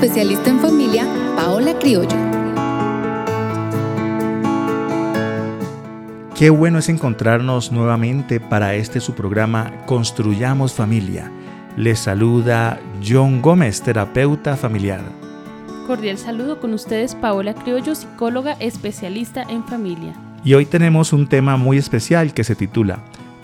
especialista 0.00 0.50
en 0.50 0.60
familia 0.60 1.08
Paola 1.34 1.76
Criollo. 1.76 2.16
Qué 6.36 6.50
bueno 6.50 6.78
es 6.78 6.88
encontrarnos 6.88 7.72
nuevamente 7.72 8.38
para 8.38 8.76
este 8.76 9.00
su 9.00 9.14
programa 9.14 9.72
Construyamos 9.86 10.72
Familia. 10.72 11.32
Les 11.76 11.98
saluda 11.98 12.78
John 13.04 13.42
Gómez, 13.42 13.82
terapeuta 13.82 14.56
familiar. 14.56 15.00
Cordial 15.88 16.16
saludo 16.16 16.60
con 16.60 16.74
ustedes 16.74 17.16
Paola 17.16 17.52
Criollo, 17.54 17.96
psicóloga 17.96 18.52
especialista 18.60 19.42
en 19.42 19.64
familia. 19.64 20.14
Y 20.44 20.54
hoy 20.54 20.64
tenemos 20.64 21.12
un 21.12 21.26
tema 21.26 21.56
muy 21.56 21.76
especial 21.76 22.32
que 22.34 22.44
se 22.44 22.54
titula 22.54 23.00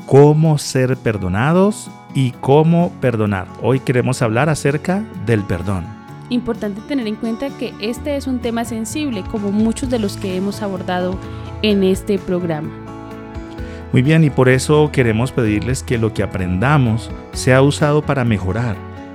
Cómo 0.06 0.56
ser 0.58 0.96
perdonados 0.98 1.90
y 2.14 2.30
cómo 2.30 2.92
perdonar. 3.00 3.48
Hoy 3.60 3.80
queremos 3.80 4.22
hablar 4.22 4.48
acerca 4.48 5.02
del 5.26 5.42
perdón. 5.42 5.93
Importante 6.30 6.80
tener 6.88 7.06
en 7.06 7.16
cuenta 7.16 7.50
que 7.50 7.74
este 7.80 8.16
es 8.16 8.26
un 8.26 8.38
tema 8.38 8.64
sensible 8.64 9.22
como 9.30 9.52
muchos 9.52 9.90
de 9.90 9.98
los 9.98 10.16
que 10.16 10.36
hemos 10.36 10.62
abordado 10.62 11.18
en 11.62 11.82
este 11.84 12.18
programa. 12.18 12.70
Muy 13.92 14.02
bien, 14.02 14.24
y 14.24 14.30
por 14.30 14.48
eso 14.48 14.90
queremos 14.90 15.30
pedirles 15.30 15.82
que 15.82 15.98
lo 15.98 16.12
que 16.12 16.22
aprendamos 16.22 17.10
sea 17.32 17.62
usado 17.62 18.02
para 18.02 18.24
mejorar, 18.24 18.74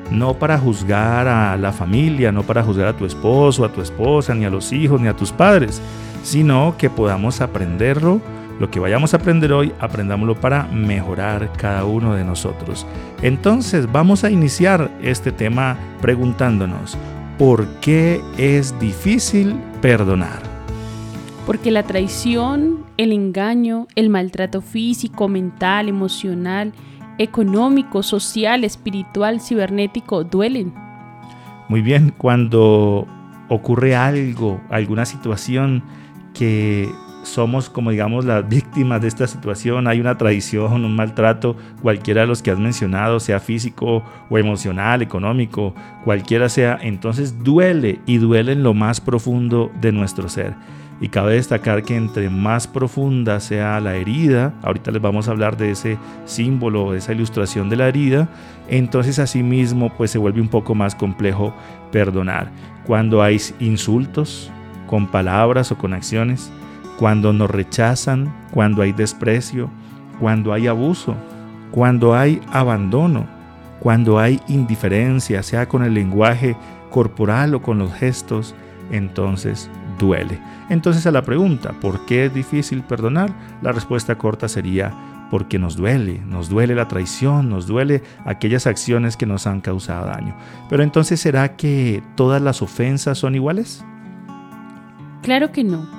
no 0.10 0.36
para 0.36 0.58
juzgar 0.58 1.28
a 1.28 1.58
la 1.58 1.74
familia, 1.74 2.32
no 2.32 2.44
para 2.44 2.64
juzgar 2.64 2.88
a 2.88 2.96
tu 2.96 3.06
esposo, 3.06 3.66
a 3.66 3.74
tu 3.74 3.82
esposa, 3.82 4.34
ni 4.34 4.46
a 4.46 4.50
los 4.50 4.72
hijos, 4.72 5.02
ni 5.02 5.08
a 5.08 5.16
tus 5.16 5.32
padres, 5.32 5.82
sino 6.24 6.76
que 6.78 6.90
podamos 6.90 7.42
aprenderlo. 7.42 8.22
Lo 8.60 8.70
que 8.70 8.82
vayamos 8.82 9.14
a 9.14 9.18
aprender 9.18 9.54
hoy, 9.54 9.72
aprendámoslo 9.80 10.36
para 10.36 10.64
mejorar 10.66 11.52
cada 11.54 11.86
uno 11.86 12.14
de 12.14 12.26
nosotros. 12.26 12.86
Entonces 13.22 13.90
vamos 13.90 14.26
a 14.26 14.30
iniciar 14.30 14.92
este 15.02 15.32
tema 15.32 15.78
preguntándonos, 16.02 16.98
¿por 17.38 17.66
qué 17.80 18.22
es 18.38 18.78
difícil 18.78 19.56
perdonar? 19.82 20.42
Porque 21.46 21.72
la 21.72 21.84
traición, 21.84 22.84
el 22.98 23.14
engaño, 23.14 23.88
el 23.96 24.10
maltrato 24.10 24.62
físico, 24.62 25.30
mental, 25.30 25.88
emocional, 25.88 26.74
económico, 27.18 28.04
social, 28.04 28.66
espiritual, 28.66 29.40
cibernético 29.40 30.26
duelen. 30.26 30.74
Muy 31.70 31.82
bien, 31.82 32.14
cuando 32.18 33.08
ocurre 33.48 33.96
algo, 33.96 34.60
alguna 34.70 35.06
situación 35.06 35.82
que 36.34 36.90
somos 37.24 37.70
como 37.70 37.92
digamos 37.92 38.26
las 38.26 38.48
víctimas 38.48 39.02
de 39.02 39.08
esta 39.08 39.28
situación, 39.28 39.88
hay 39.88 40.00
una 40.00 40.18
traición, 40.18 40.86
un 40.86 40.96
maltrato, 40.96 41.56
cualquiera 41.82 42.22
de 42.22 42.28
los 42.28 42.42
que 42.42 42.52
has 42.52 42.60
mencionado, 42.60 43.20
sea 43.20 43.40
físico 43.40 44.04
o 44.30 44.38
emocional, 44.38 45.02
económico, 45.02 45.74
cualquiera 46.04 46.50
sea, 46.50 46.78
entonces 46.82 47.44
duele 47.44 48.00
y 48.06 48.18
duele 48.18 48.54
en 48.54 48.64
lo 48.64 48.74
más 48.74 49.02
profundo 49.02 49.72
de 49.80 49.92
nuestro 49.92 50.30
ser. 50.30 50.56
Y 51.02 51.08
cabe 51.08 51.36
destacar 51.36 51.84
que 51.84 51.96
entre 51.96 52.30
más 52.30 52.68
profunda 52.68 53.40
sea 53.40 53.80
la 53.80 53.96
herida, 53.96 54.54
ahorita 54.64 54.92
les 54.92 55.02
vamos 55.02 55.28
a 55.28 55.32
hablar 55.32 55.56
de 55.56 55.72
ese 55.72 55.98
símbolo, 56.26 56.92
de 56.92 56.98
esa 56.98 57.14
ilustración 57.14 57.70
de 57.70 57.78
la 57.78 57.88
herida, 57.88 58.28
entonces 58.68 59.18
asimismo 59.18 59.94
pues 59.96 60.12
se 60.12 60.18
vuelve 60.18 60.42
un 60.42 60.50
poco 60.50 60.76
más 60.76 60.96
complejo 60.96 61.56
perdonar. 61.92 62.52
Cuando 62.86 63.24
hay 63.24 63.40
insultos 63.60 64.52
con 64.88 65.08
palabras 65.08 65.72
o 65.72 65.78
con 65.78 65.94
acciones, 65.94 66.52
cuando 67.00 67.32
nos 67.32 67.50
rechazan, 67.50 68.30
cuando 68.52 68.82
hay 68.82 68.92
desprecio, 68.92 69.70
cuando 70.20 70.52
hay 70.52 70.68
abuso, 70.68 71.16
cuando 71.72 72.14
hay 72.14 72.42
abandono, 72.52 73.26
cuando 73.80 74.20
hay 74.20 74.42
indiferencia, 74.50 75.42
sea 75.42 75.70
con 75.70 75.86
el 75.86 75.94
lenguaje 75.94 76.58
corporal 76.90 77.56
o 77.56 77.62
con 77.62 77.80
los 77.80 77.94
gestos, 77.94 78.54
entonces 78.92 79.72
duele. 79.98 80.42
Entonces 80.70 81.08
a 81.08 81.12
la 81.12 81.22
pregunta, 81.22 81.72
¿por 81.80 82.06
qué 82.06 82.26
es 82.26 82.34
difícil 82.34 82.84
perdonar? 82.84 83.32
La 83.62 83.72
respuesta 83.72 84.18
corta 84.18 84.50
sería 84.50 84.94
porque 85.32 85.58
nos 85.58 85.78
duele, 85.78 86.20
nos 86.26 86.50
duele 86.50 86.76
la 86.76 86.90
traición, 86.90 87.50
nos 87.50 87.66
duele 87.66 88.04
aquellas 88.26 88.68
acciones 88.68 89.16
que 89.16 89.26
nos 89.26 89.48
han 89.48 89.62
causado 89.62 90.08
daño. 90.08 90.36
Pero 90.70 90.84
entonces 90.84 91.22
¿será 91.22 91.56
que 91.56 92.04
todas 92.16 92.42
las 92.42 92.62
ofensas 92.62 93.18
son 93.18 93.36
iguales? 93.36 93.86
Claro 95.22 95.54
que 95.54 95.64
no. 95.64 95.99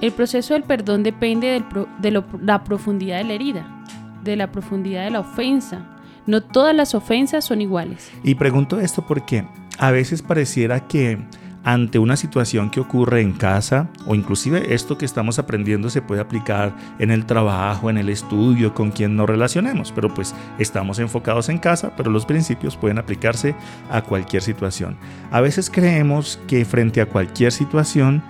El 0.00 0.12
proceso 0.12 0.54
del 0.54 0.62
perdón 0.62 1.02
depende 1.02 1.62
de 2.00 2.10
la 2.10 2.64
profundidad 2.64 3.18
de 3.18 3.24
la 3.24 3.32
herida, 3.34 3.84
de 4.24 4.34
la 4.34 4.50
profundidad 4.50 5.04
de 5.04 5.10
la 5.10 5.20
ofensa. 5.20 5.84
No 6.26 6.42
todas 6.42 6.74
las 6.74 6.94
ofensas 6.94 7.44
son 7.44 7.60
iguales. 7.60 8.10
Y 8.24 8.34
pregunto 8.34 8.80
esto 8.80 9.04
porque 9.06 9.46
a 9.78 9.90
veces 9.90 10.22
pareciera 10.22 10.86
que 10.86 11.18
ante 11.64 11.98
una 11.98 12.16
situación 12.16 12.70
que 12.70 12.80
ocurre 12.80 13.20
en 13.20 13.32
casa 13.32 13.90
o 14.06 14.14
inclusive 14.14 14.72
esto 14.72 14.96
que 14.96 15.04
estamos 15.04 15.38
aprendiendo 15.38 15.90
se 15.90 16.00
puede 16.00 16.22
aplicar 16.22 16.74
en 16.98 17.10
el 17.10 17.26
trabajo, 17.26 17.90
en 17.90 17.98
el 17.98 18.08
estudio, 18.08 18.72
con 18.72 18.92
quien 18.92 19.16
nos 19.16 19.28
relacionemos, 19.28 19.92
pero 19.92 20.12
pues 20.14 20.34
estamos 20.58 20.98
enfocados 20.98 21.50
en 21.50 21.58
casa, 21.58 21.92
pero 21.94 22.10
los 22.10 22.24
principios 22.24 22.78
pueden 22.78 22.96
aplicarse 22.96 23.54
a 23.90 24.00
cualquier 24.00 24.40
situación. 24.40 24.96
A 25.30 25.42
veces 25.42 25.68
creemos 25.68 26.40
que 26.46 26.64
frente 26.64 27.02
a 27.02 27.06
cualquier 27.06 27.52
situación 27.52 28.22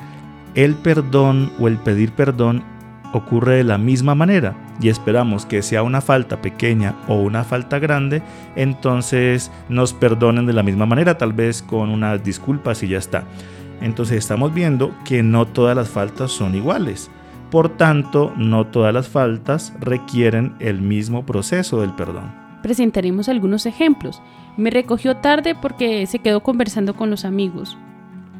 el 0.55 0.75
perdón 0.75 1.53
o 1.59 1.69
el 1.69 1.79
pedir 1.79 2.13
perdón 2.13 2.63
ocurre 3.13 3.57
de 3.57 3.65
la 3.65 3.79
misma 3.79 4.15
manera 4.15 4.55
y 4.81 4.89
esperamos 4.89 5.47
que 5.47 5.63
sea 5.63 5.83
una 5.83 6.01
falta 6.01 6.41
pequeña 6.41 6.95
o 7.09 7.17
una 7.17 7.45
falta 7.45 7.79
grande, 7.79 8.23
entonces 8.57 9.51
nos 9.69 9.93
perdonen 9.93 10.47
de 10.47 10.53
la 10.53 10.63
misma 10.63 10.87
manera, 10.87 11.19
tal 11.19 11.33
vez 11.33 11.63
con 11.63 11.91
unas 11.91 12.23
disculpas 12.25 12.83
y 12.83 12.89
ya 12.89 12.99
está. 12.99 13.25
Entonces 13.81 14.19
estamos 14.19 14.55
viendo 14.55 14.95
que 15.05 15.23
no 15.23 15.47
todas 15.47 15.77
las 15.77 15.89
faltas 15.89 16.31
son 16.31 16.55
iguales. 16.55 17.11
Por 17.51 17.77
tanto, 17.77 18.33
no 18.37 18.67
todas 18.67 18.95
las 18.95 19.09
faltas 19.09 19.75
requieren 19.81 20.55
el 20.61 20.81
mismo 20.81 21.27
proceso 21.27 21.81
del 21.81 21.93
perdón. 21.95 22.33
Presentaremos 22.63 23.29
algunos 23.29 23.67
ejemplos. 23.67 24.23
Me 24.57 24.71
recogió 24.71 25.17
tarde 25.17 25.55
porque 25.61 26.07
se 26.07 26.21
quedó 26.21 26.43
conversando 26.43 26.95
con 26.95 27.11
los 27.11 27.25
amigos. 27.25 27.77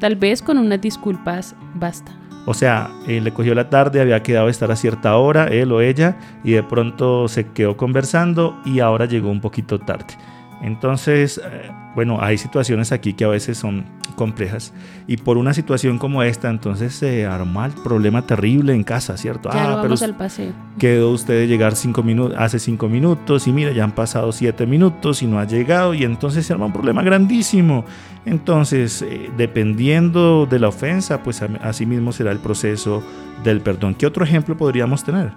Tal 0.01 0.15
vez 0.15 0.41
con 0.41 0.57
unas 0.57 0.81
disculpas 0.81 1.55
basta. 1.75 2.11
O 2.47 2.55
sea, 2.55 2.89
le 3.05 3.31
cogió 3.31 3.53
la 3.53 3.69
tarde, 3.69 4.01
había 4.01 4.23
quedado 4.23 4.49
estar 4.49 4.71
a 4.71 4.75
cierta 4.75 5.15
hora, 5.15 5.45
él 5.45 5.71
o 5.71 5.79
ella, 5.79 6.17
y 6.43 6.53
de 6.53 6.63
pronto 6.63 7.27
se 7.27 7.51
quedó 7.51 7.77
conversando 7.77 8.59
y 8.65 8.79
ahora 8.79 9.05
llegó 9.05 9.29
un 9.29 9.41
poquito 9.41 9.77
tarde. 9.77 10.15
Entonces, 10.61 11.41
eh, 11.43 11.71
bueno, 11.95 12.19
hay 12.21 12.37
situaciones 12.37 12.91
aquí 12.91 13.13
que 13.13 13.25
a 13.25 13.27
veces 13.27 13.57
son 13.57 13.83
complejas 14.15 14.73
y 15.07 15.17
por 15.17 15.37
una 15.37 15.53
situación 15.53 15.97
como 15.97 16.21
esta, 16.21 16.49
entonces 16.49 16.93
se 16.93 17.25
arma 17.25 17.65
el 17.65 17.71
problema 17.71 18.21
terrible 18.21 18.73
en 18.73 18.83
casa, 18.83 19.17
¿cierto? 19.17 19.49
Ya 19.51 19.73
ah, 19.73 19.79
pero 19.81 19.95
al 20.01 20.15
paseo. 20.15 20.53
Quedó 20.77 21.11
usted 21.11 21.39
de 21.39 21.47
llegar 21.47 21.75
cinco 21.75 22.03
minutos, 22.03 22.37
hace 22.39 22.59
cinco 22.59 22.87
minutos 22.87 23.47
y 23.47 23.51
mira, 23.51 23.71
ya 23.71 23.83
han 23.83 23.93
pasado 23.93 24.31
siete 24.31 24.65
minutos 24.65 25.23
y 25.23 25.27
no 25.27 25.39
ha 25.39 25.45
llegado 25.45 25.93
y 25.93 26.03
entonces 26.03 26.45
se 26.45 26.53
arma 26.53 26.67
un 26.67 26.73
problema 26.73 27.01
grandísimo. 27.01 27.85
Entonces, 28.25 29.01
eh, 29.01 29.31
dependiendo 29.35 30.45
de 30.45 30.59
la 30.59 30.67
ofensa, 30.67 31.23
pues 31.23 31.41
así 31.41 31.85
mismo 31.85 32.11
será 32.11 32.31
el 32.31 32.39
proceso 32.39 33.03
del 33.43 33.61
perdón. 33.61 33.95
¿Qué 33.95 34.05
otro 34.05 34.23
ejemplo 34.23 34.55
podríamos 34.55 35.03
tener? 35.03 35.31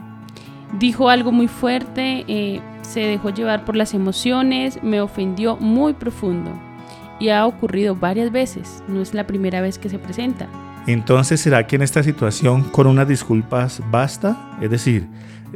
Dijo 0.78 1.08
algo 1.08 1.30
muy 1.30 1.48
fuerte, 1.48 2.24
eh, 2.26 2.60
se 2.82 3.00
dejó 3.00 3.30
llevar 3.30 3.64
por 3.64 3.76
las 3.76 3.94
emociones, 3.94 4.82
me 4.82 5.00
ofendió 5.00 5.56
muy 5.56 5.92
profundo. 5.92 6.50
Y 7.20 7.28
ha 7.28 7.46
ocurrido 7.46 7.94
varias 7.94 8.32
veces, 8.32 8.82
no 8.88 9.00
es 9.00 9.14
la 9.14 9.26
primera 9.26 9.60
vez 9.60 9.78
que 9.78 9.88
se 9.88 9.98
presenta. 9.98 10.48
Entonces, 10.86 11.40
¿será 11.40 11.66
que 11.66 11.76
en 11.76 11.82
esta 11.82 12.02
situación 12.02 12.64
con 12.64 12.86
unas 12.86 13.08
disculpas 13.08 13.80
basta? 13.90 14.58
Es 14.60 14.70
decir, 14.70 15.06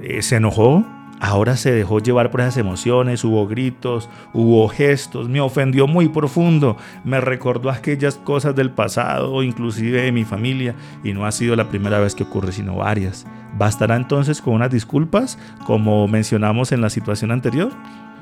eh, 0.03 0.23
se 0.23 0.37
enojó, 0.37 0.87
Ahora 1.21 1.57
se 1.57 1.73
dejó 1.73 1.99
llevar 1.99 2.31
por 2.31 2.41
esas 2.41 2.59
emociones, 2.59 3.25
hubo 3.25 3.49
gritos, 3.49 4.09
hubo 4.33 4.69
gestos, 4.69 5.29
me 5.29 5.41
ofendió 5.41 5.89
muy 5.89 6.09
profundo, 6.09 6.77
me 7.03 7.21
recordó 7.21 7.71
aquellas 7.71 8.17
cosas 8.17 8.55
del 8.55 8.71
pasado, 8.71 9.43
inclusive 9.43 10.03
de 10.03 10.13
mi 10.13 10.25
familia, 10.25 10.77
y 11.03 11.13
no 11.13 11.27
ha 11.27 11.33
sido 11.33 11.57
la 11.57 11.69
primera 11.69 11.99
vez 11.99 12.15
que 12.15 12.23
ocurre, 12.23 12.53
sino 12.53 12.77
varias. 12.77 13.27
¿Bastará 13.57 13.97
entonces 13.97 14.41
con 14.41 14.55
unas 14.55 14.71
disculpas, 14.71 15.39
como 15.65 16.07
mencionamos 16.07 16.71
en 16.71 16.81
la 16.81 16.91
situación 16.91 17.33
anterior? 17.33 17.73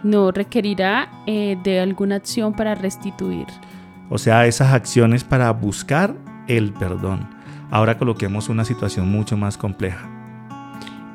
No, 0.02 0.30
requerirá 0.30 1.10
eh, 1.26 1.58
de 1.62 1.80
alguna 1.80 2.16
acción 2.16 2.54
para 2.54 2.74
restituir. 2.74 3.46
O 4.08 4.16
sea, 4.16 4.46
esas 4.46 4.72
acciones 4.72 5.22
para 5.24 5.50
buscar 5.50 6.14
el 6.48 6.72
perdón. 6.72 7.28
Ahora 7.70 7.98
coloquemos 7.98 8.48
una 8.48 8.64
situación 8.64 9.10
mucho 9.10 9.36
más 9.36 9.58
compleja 9.58 10.15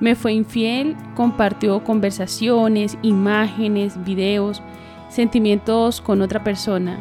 me 0.01 0.15
fue 0.15 0.33
infiel, 0.33 0.97
compartió 1.15 1.81
conversaciones, 1.83 2.97
imágenes, 3.03 4.03
videos, 4.03 4.61
sentimientos 5.09 6.01
con 6.01 6.21
otra 6.21 6.43
persona. 6.43 6.97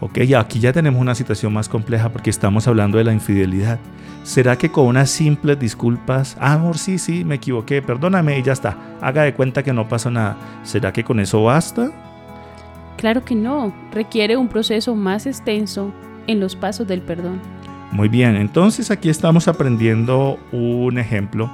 Ok, 0.00 0.18
aquí 0.36 0.58
ya 0.58 0.72
tenemos 0.72 1.00
una 1.00 1.14
situación 1.14 1.52
más 1.52 1.68
compleja 1.68 2.08
porque 2.08 2.30
estamos 2.30 2.66
hablando 2.66 2.98
de 2.98 3.04
la 3.04 3.12
infidelidad. 3.12 3.78
¿Será 4.24 4.56
que 4.56 4.70
con 4.70 4.86
unas 4.86 5.10
simples 5.10 5.58
disculpas, 5.58 6.36
ah, 6.40 6.54
amor, 6.54 6.78
sí, 6.78 6.98
sí, 6.98 7.24
me 7.24 7.36
equivoqué, 7.36 7.82
perdóname 7.82 8.38
y 8.38 8.42
ya 8.42 8.52
está, 8.52 8.76
haga 9.00 9.22
de 9.22 9.34
cuenta 9.34 9.62
que 9.62 9.72
no 9.72 9.88
pasa 9.88 10.10
nada? 10.10 10.36
¿Será 10.64 10.92
que 10.92 11.04
con 11.04 11.20
eso 11.20 11.44
basta? 11.44 11.90
Claro 12.96 13.24
que 13.24 13.34
no, 13.34 13.72
requiere 13.92 14.36
un 14.36 14.48
proceso 14.48 14.94
más 14.94 15.26
extenso 15.26 15.92
en 16.26 16.40
los 16.40 16.56
pasos 16.56 16.86
del 16.86 17.02
perdón. 17.02 17.40
Muy 17.90 18.08
bien, 18.08 18.36
entonces 18.36 18.90
aquí 18.90 19.08
estamos 19.08 19.48
aprendiendo 19.48 20.38
un 20.52 20.98
ejemplo 20.98 21.50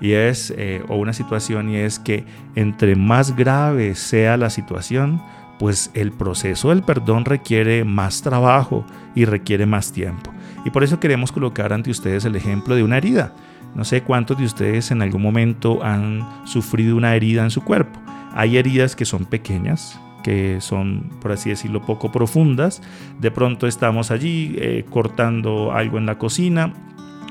y 0.00 0.12
es, 0.12 0.52
eh, 0.56 0.82
o 0.88 0.96
una 0.96 1.12
situación, 1.12 1.70
y 1.70 1.76
es 1.76 1.98
que 1.98 2.24
entre 2.54 2.96
más 2.96 3.34
grave 3.36 3.94
sea 3.94 4.36
la 4.36 4.50
situación, 4.50 5.20
pues 5.58 5.90
el 5.94 6.12
proceso 6.12 6.70
del 6.70 6.82
perdón 6.82 7.24
requiere 7.24 7.84
más 7.84 8.22
trabajo 8.22 8.84
y 9.14 9.24
requiere 9.24 9.66
más 9.66 9.92
tiempo. 9.92 10.32
Y 10.64 10.70
por 10.70 10.84
eso 10.84 11.00
queremos 11.00 11.32
colocar 11.32 11.72
ante 11.72 11.90
ustedes 11.90 12.24
el 12.24 12.36
ejemplo 12.36 12.74
de 12.74 12.82
una 12.82 12.96
herida. 12.96 13.34
No 13.74 13.84
sé 13.84 14.02
cuántos 14.02 14.38
de 14.38 14.44
ustedes 14.44 14.90
en 14.90 15.02
algún 15.02 15.22
momento 15.22 15.84
han 15.84 16.26
sufrido 16.46 16.96
una 16.96 17.14
herida 17.14 17.42
en 17.42 17.50
su 17.50 17.62
cuerpo. 17.62 18.00
Hay 18.34 18.56
heridas 18.56 18.96
que 18.96 19.04
son 19.04 19.24
pequeñas, 19.24 20.00
que 20.22 20.60
son, 20.60 21.10
por 21.20 21.32
así 21.32 21.50
decirlo, 21.50 21.82
poco 21.82 22.10
profundas. 22.10 22.82
De 23.20 23.30
pronto 23.30 23.66
estamos 23.66 24.10
allí 24.10 24.56
eh, 24.58 24.84
cortando 24.88 25.72
algo 25.72 25.98
en 25.98 26.06
la 26.06 26.18
cocina 26.18 26.72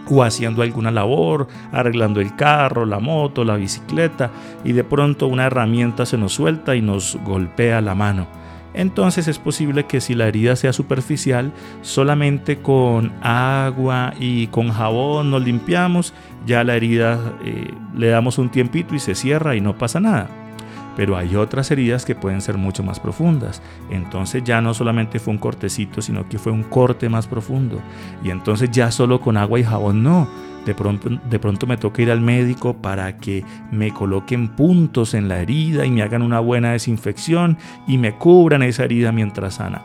o 0.10 0.24
haciendo 0.24 0.62
alguna 0.62 0.92
labor, 0.92 1.48
arreglando 1.72 2.22
el 2.22 2.36
carro, 2.36 2.86
la 2.86 3.00
moto, 3.00 3.44
la 3.44 3.56
bicicleta, 3.56 4.32
y 4.64 4.74
de 4.74 4.84
pronto 4.84 5.28
una 5.28 5.46
herramienta 5.46 6.06
se 6.06 6.18
nos 6.18 6.34
suelta 6.34 6.76
y 6.76 6.82
nos 6.82 7.18
golpea 7.24 7.82
la 7.82 7.96
mano. 7.96 8.28
Entonces 8.74 9.28
es 9.28 9.40
posible 9.40 9.86
que 9.86 10.02
si 10.02 10.14
la 10.14 10.28
herida 10.28 10.56
sea 10.56 10.72
superficial, 10.72 11.52
solamente 11.82 12.60
con 12.60 13.12
agua 13.24 14.14
y 14.20 14.48
con 14.48 14.70
jabón 14.72 15.32
nos 15.32 15.44
limpiamos, 15.44 16.14
ya 16.46 16.64
la 16.64 16.76
herida 16.76 17.20
eh, 17.44 17.74
le 17.96 18.10
damos 18.10 18.38
un 18.38 18.50
tiempito 18.50 18.94
y 18.94 19.00
se 19.00 19.16
cierra 19.16 19.56
y 19.56 19.62
no 19.62 19.78
pasa 19.78 20.00
nada 20.00 20.30
pero 20.98 21.16
hay 21.16 21.36
otras 21.36 21.70
heridas 21.70 22.06
que 22.06 22.16
pueden 22.16 22.42
ser 22.42 22.58
mucho 22.58 22.82
más 22.82 23.00
profundas. 23.00 23.62
Entonces 23.92 24.44
ya 24.44 24.62
no 24.62 24.74
solamente 24.74 25.20
fue 25.20 25.32
un 25.32 25.38
cortecito, 25.38 26.02
sino 26.02 26.28
que 26.28 26.40
fue 26.40 26.52
un 26.52 26.64
corte 26.64 27.08
más 27.08 27.28
profundo. 27.28 27.80
Y 28.24 28.32
entonces 28.32 28.72
ya 28.72 28.90
solo 28.90 29.22
con 29.22 29.38
agua 29.38 29.60
y 29.60 29.64
jabón 29.64 30.02
no. 30.02 30.28
De 30.66 30.74
pronto, 30.74 31.08
de 31.30 31.40
pronto 31.40 31.68
me 31.68 31.78
toca 31.78 32.02
ir 32.02 32.10
al 32.10 32.20
médico 32.20 32.82
para 32.82 33.16
que 33.18 33.46
me 33.72 33.94
coloquen 33.94 34.50
puntos 34.50 35.14
en 35.14 35.28
la 35.28 35.40
herida 35.40 35.86
y 35.86 35.92
me 35.92 36.02
hagan 36.02 36.24
una 36.24 36.40
buena 36.40 36.72
desinfección 36.72 37.60
y 37.88 38.00
me 38.00 38.16
cubran 38.16 38.64
esa 38.64 38.84
herida 38.84 39.12
mientras 39.12 39.54
sana. 39.56 39.84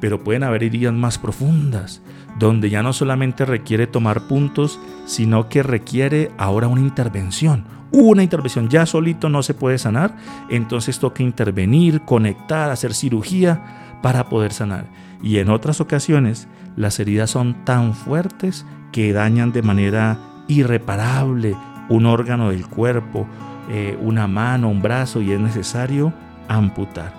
Pero 0.00 0.24
pueden 0.24 0.44
haber 0.44 0.64
heridas 0.64 0.94
más 0.94 1.18
profundas, 1.18 2.00
donde 2.38 2.70
ya 2.70 2.82
no 2.82 2.94
solamente 2.94 3.44
requiere 3.44 3.86
tomar 3.86 4.22
puntos, 4.22 4.80
sino 5.04 5.50
que 5.50 5.62
requiere 5.62 6.30
ahora 6.38 6.68
una 6.68 6.80
intervención, 6.80 7.64
una 7.90 8.22
intervención, 8.22 8.68
ya 8.68 8.86
solito 8.86 9.28
no 9.28 9.42
se 9.42 9.54
puede 9.54 9.78
sanar, 9.78 10.14
entonces 10.50 10.98
toca 10.98 11.22
intervenir, 11.22 12.02
conectar, 12.02 12.70
hacer 12.70 12.94
cirugía 12.94 13.98
para 14.02 14.28
poder 14.28 14.52
sanar. 14.52 14.86
Y 15.22 15.38
en 15.38 15.50
otras 15.50 15.80
ocasiones 15.80 16.48
las 16.76 17.00
heridas 17.00 17.30
son 17.30 17.64
tan 17.64 17.94
fuertes 17.94 18.66
que 18.92 19.12
dañan 19.12 19.52
de 19.52 19.62
manera 19.62 20.18
irreparable 20.48 21.56
un 21.88 22.06
órgano 22.06 22.50
del 22.50 22.66
cuerpo, 22.66 23.26
eh, 23.70 23.98
una 24.00 24.26
mano, 24.26 24.68
un 24.68 24.82
brazo 24.82 25.20
y 25.20 25.32
es 25.32 25.40
necesario 25.40 26.12
amputar. 26.48 27.12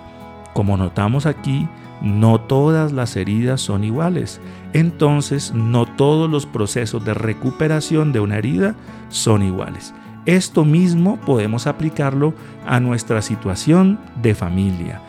Como 0.54 0.76
notamos 0.76 1.26
aquí, 1.26 1.68
no 2.00 2.40
todas 2.40 2.92
las 2.92 3.16
heridas 3.16 3.60
son 3.60 3.84
iguales. 3.84 4.40
Entonces, 4.72 5.52
no 5.52 5.86
todos 5.86 6.30
los 6.30 6.46
procesos 6.46 7.04
de 7.04 7.14
recuperación 7.14 8.12
de 8.12 8.20
una 8.20 8.38
herida 8.38 8.74
son 9.08 9.42
iguales. 9.42 9.94
Esto 10.26 10.64
mismo 10.64 11.18
podemos 11.20 11.66
aplicarlo 11.66 12.34
a 12.66 12.78
nuestra 12.80 13.22
situación 13.22 13.98
de 14.22 14.34
familia 14.34 15.00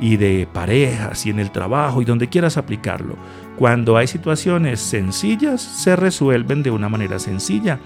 y 0.00 0.16
de 0.16 0.46
parejas 0.52 1.26
y 1.26 1.30
en 1.30 1.40
el 1.40 1.50
trabajo 1.50 2.02
y 2.02 2.04
donde 2.04 2.28
quieras 2.28 2.56
aplicarlo. 2.56 3.16
Cuando 3.56 3.96
hay 3.96 4.06
situaciones 4.06 4.80
sencillas, 4.80 5.60
se 5.60 5.96
resuelven 5.96 6.62
de 6.62 6.70
una 6.70 6.88
manera 6.88 7.18
sencilla. 7.18 7.80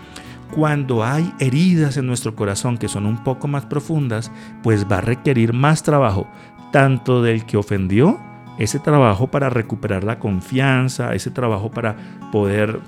Cuando 0.55 1.02
hay 1.02 1.32
heridas 1.38 1.96
en 1.96 2.06
nuestro 2.06 2.34
corazón 2.34 2.76
que 2.76 2.88
son 2.88 3.06
un 3.06 3.25
poco 3.25 3.49
más 3.49 3.64
profundas, 3.64 4.31
pues 4.62 4.87
va 4.90 4.99
a 4.99 5.00
requerir 5.00 5.55
más 5.55 5.82
trabajo, 5.82 6.26
tanto 6.73 7.23
del 7.23 7.46
que 7.46 7.56
ofendió, 7.56 8.20
ese 8.58 8.79
trabajo 8.79 9.29
para 9.29 9.49
recuperar 9.49 10.05
la 10.05 10.19
confianza, 10.19 11.14
ese 11.14 11.31
trabajo 11.31 11.70
para 11.70 11.96
poder 12.31 12.81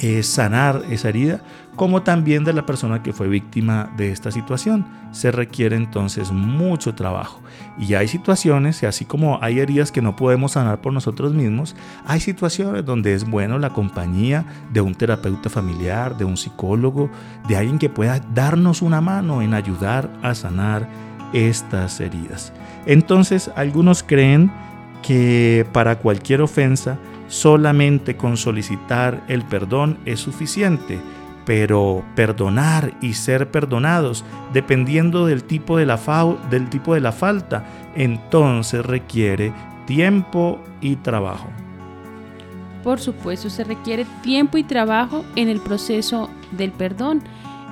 eh, 0.00 0.22
sanar 0.22 0.82
esa 0.90 1.08
herida, 1.08 1.40
como 1.76 2.02
también 2.02 2.44
de 2.44 2.52
la 2.52 2.66
persona 2.66 3.02
que 3.02 3.12
fue 3.12 3.28
víctima 3.28 3.90
de 3.96 4.12
esta 4.12 4.30
situación. 4.30 4.86
Se 5.12 5.30
requiere 5.30 5.76
entonces 5.76 6.30
mucho 6.30 6.94
trabajo. 6.94 7.40
Y 7.78 7.94
hay 7.94 8.08
situaciones, 8.08 8.82
y 8.82 8.86
así 8.86 9.04
como 9.04 9.38
hay 9.42 9.60
heridas 9.60 9.92
que 9.92 10.02
no 10.02 10.16
podemos 10.16 10.52
sanar 10.52 10.80
por 10.80 10.92
nosotros 10.92 11.32
mismos, 11.32 11.74
hay 12.06 12.20
situaciones 12.20 12.84
donde 12.84 13.14
es 13.14 13.28
bueno 13.28 13.58
la 13.58 13.70
compañía 13.70 14.44
de 14.72 14.80
un 14.80 14.94
terapeuta 14.94 15.48
familiar, 15.48 16.16
de 16.16 16.24
un 16.24 16.36
psicólogo, 16.36 17.10
de 17.48 17.56
alguien 17.56 17.78
que 17.78 17.88
pueda 17.88 18.20
darnos 18.34 18.82
una 18.82 19.00
mano 19.00 19.42
en 19.42 19.54
ayudar 19.54 20.10
a 20.22 20.34
sanar 20.34 20.88
estas 21.32 22.00
heridas. 22.00 22.52
Entonces, 22.86 23.50
algunos 23.56 24.02
creen 24.02 24.52
que 25.02 25.66
para 25.72 25.98
cualquier 25.98 26.42
ofensa, 26.42 26.98
solamente 27.28 28.16
con 28.16 28.36
solicitar 28.36 29.22
el 29.28 29.44
perdón 29.44 29.98
es 30.04 30.20
suficiente 30.20 31.00
pero 31.44 32.04
perdonar 32.14 32.94
y 33.00 33.14
ser 33.14 33.50
perdonados, 33.50 34.24
dependiendo 34.52 35.26
del 35.26 35.44
tipo 35.44 35.76
de 35.76 35.86
la, 35.86 35.98
del 36.50 36.68
tipo 36.68 36.94
de 36.94 37.00
la 37.00 37.12
falta, 37.12 37.64
entonces 37.94 38.84
requiere 38.84 39.52
tiempo 39.86 40.60
y 40.80 40.96
trabajo. 40.96 41.48
Por 42.82 43.00
supuesto, 43.00 43.50
se 43.50 43.64
requiere 43.64 44.06
tiempo 44.22 44.56
y 44.56 44.62
trabajo 44.62 45.24
en 45.36 45.48
el 45.48 45.60
proceso 45.60 46.30
del 46.52 46.72
perdón. 46.72 47.22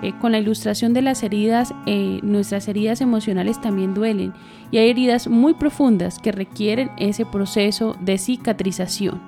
Eh, 0.02 0.12
con 0.20 0.30
la 0.30 0.38
ilustración 0.38 0.92
de 0.92 1.02
las 1.02 1.24
heridas, 1.24 1.74
eh, 1.86 2.20
nuestras 2.22 2.68
heridas 2.68 3.00
emocionales 3.00 3.60
también 3.60 3.94
duelen 3.94 4.32
y 4.70 4.78
hay 4.78 4.90
heridas 4.90 5.26
muy 5.26 5.54
profundas 5.54 6.20
que 6.20 6.30
requieren 6.30 6.90
ese 6.98 7.26
proceso 7.26 7.96
de 8.00 8.16
cicatrización. 8.16 9.20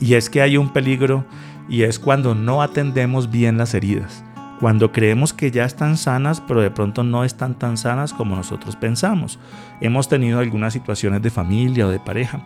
Y 0.00 0.14
es 0.14 0.28
que 0.28 0.42
hay 0.42 0.56
un 0.56 0.70
peligro 0.70 1.24
y 1.68 1.82
es 1.82 1.98
cuando 1.98 2.34
no 2.34 2.62
atendemos 2.62 3.30
bien 3.30 3.58
las 3.58 3.74
heridas, 3.74 4.24
cuando 4.60 4.92
creemos 4.92 5.32
que 5.32 5.50
ya 5.50 5.64
están 5.64 5.96
sanas, 5.96 6.40
pero 6.40 6.60
de 6.60 6.70
pronto 6.70 7.02
no 7.02 7.24
están 7.24 7.58
tan 7.58 7.76
sanas 7.76 8.12
como 8.12 8.36
nosotros 8.36 8.76
pensamos. 8.76 9.38
Hemos 9.80 10.08
tenido 10.08 10.38
algunas 10.38 10.72
situaciones 10.72 11.20
de 11.22 11.30
familia 11.30 11.86
o 11.86 11.90
de 11.90 11.98
pareja 11.98 12.40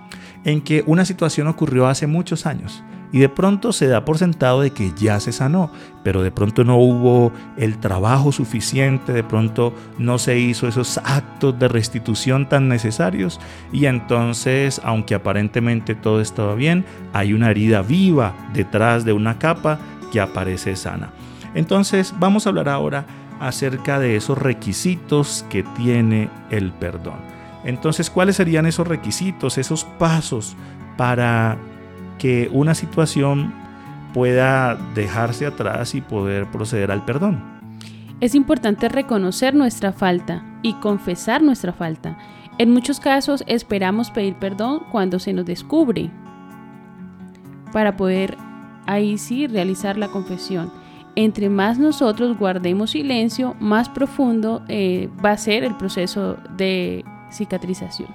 en 0.45 0.63
que 0.63 0.83
una 0.87 1.05
situación 1.05 1.47
ocurrió 1.47 1.87
hace 1.87 2.07
muchos 2.07 2.47
años 2.47 2.83
y 3.13 3.19
de 3.19 3.29
pronto 3.29 3.73
se 3.73 3.87
da 3.87 4.05
por 4.05 4.19
sentado 4.19 4.61
de 4.61 4.71
que 4.71 4.93
ya 4.97 5.21
se 5.21 5.33
sanó, 5.33 5.71
pero 6.03 6.23
de 6.23 6.31
pronto 6.31 6.65
no 6.65 6.77
hubo 6.77 7.33
el 7.57 7.79
trabajo 7.79 8.33
suficiente, 8.33 9.13
de 9.13 9.25
pronto 9.25 9.73
no 9.99 10.19
se 10.19 10.39
hizo 10.39 10.69
esos 10.69 10.99
actos 10.99 11.59
de 11.59 11.69
restitución 11.69 12.49
tan 12.49 12.69
necesarios 12.69 13.41
y 13.73 13.87
entonces, 13.87 14.81
aunque 14.85 15.15
aparentemente 15.15 15.95
todo 15.95 16.21
estaba 16.21 16.55
bien, 16.55 16.85
hay 17.13 17.33
una 17.33 17.51
herida 17.51 17.83
viva 17.83 18.35
detrás 18.53 19.05
de 19.05 19.13
una 19.13 19.39
capa 19.39 19.79
que 20.13 20.21
aparece 20.21 20.77
sana. 20.77 21.11
Entonces, 21.55 22.15
vamos 22.19 22.47
a 22.47 22.51
hablar 22.51 22.69
ahora 22.69 23.07
acerca 23.41 23.99
de 23.99 24.17
esos 24.17 24.39
requisitos 24.39 25.45
que 25.51 25.63
tiene 25.63 26.29
el 26.51 26.73
perdón. 26.73 27.19
Entonces, 27.65 28.11
¿cuáles 28.11 28.37
serían 28.37 28.67
esos 28.67 28.87
requisitos, 28.87 29.59
esos 29.59 29.85
pasos 29.85 30.57
para 30.97 31.59
que 32.19 32.49
una 32.53 32.75
situación 32.75 33.53
pueda 34.15 34.77
dejarse 34.95 35.47
atrás 35.47 35.95
y 35.95 36.01
poder 36.01 36.51
proceder 36.51 36.91
al 36.91 37.05
perdón. 37.05 37.43
Es 38.21 38.35
importante 38.35 38.89
reconocer 38.89 39.55
nuestra 39.55 39.93
falta 39.93 40.43
y 40.63 40.73
confesar 40.75 41.43
nuestra 41.43 41.73
falta. 41.73 42.17
En 42.59 42.71
muchos 42.71 42.99
casos 42.99 43.45
esperamos 43.47 44.11
pedir 44.11 44.37
perdón 44.37 44.85
cuando 44.91 45.19
se 45.19 45.35
nos 45.35 45.45
descubre 45.45 46.11
para 47.73 47.99
poder 47.99 48.39
ahí 48.87 49.19
sí 49.19 49.47
realizar 49.47 49.99
la 49.99 50.09
confesión. 50.09 50.73
Entre 51.15 51.51
más 51.51 51.79
nosotros 51.79 52.39
guardemos 52.39 52.93
silencio, 52.93 53.55
más 53.61 53.91
profundo 53.91 54.63
eh, 54.69 55.11
va 55.23 55.33
a 55.33 55.39
ser 55.39 55.65
el 55.65 55.77
proceso 55.77 56.39
de 56.57 57.05
cicatrización. 57.31 58.09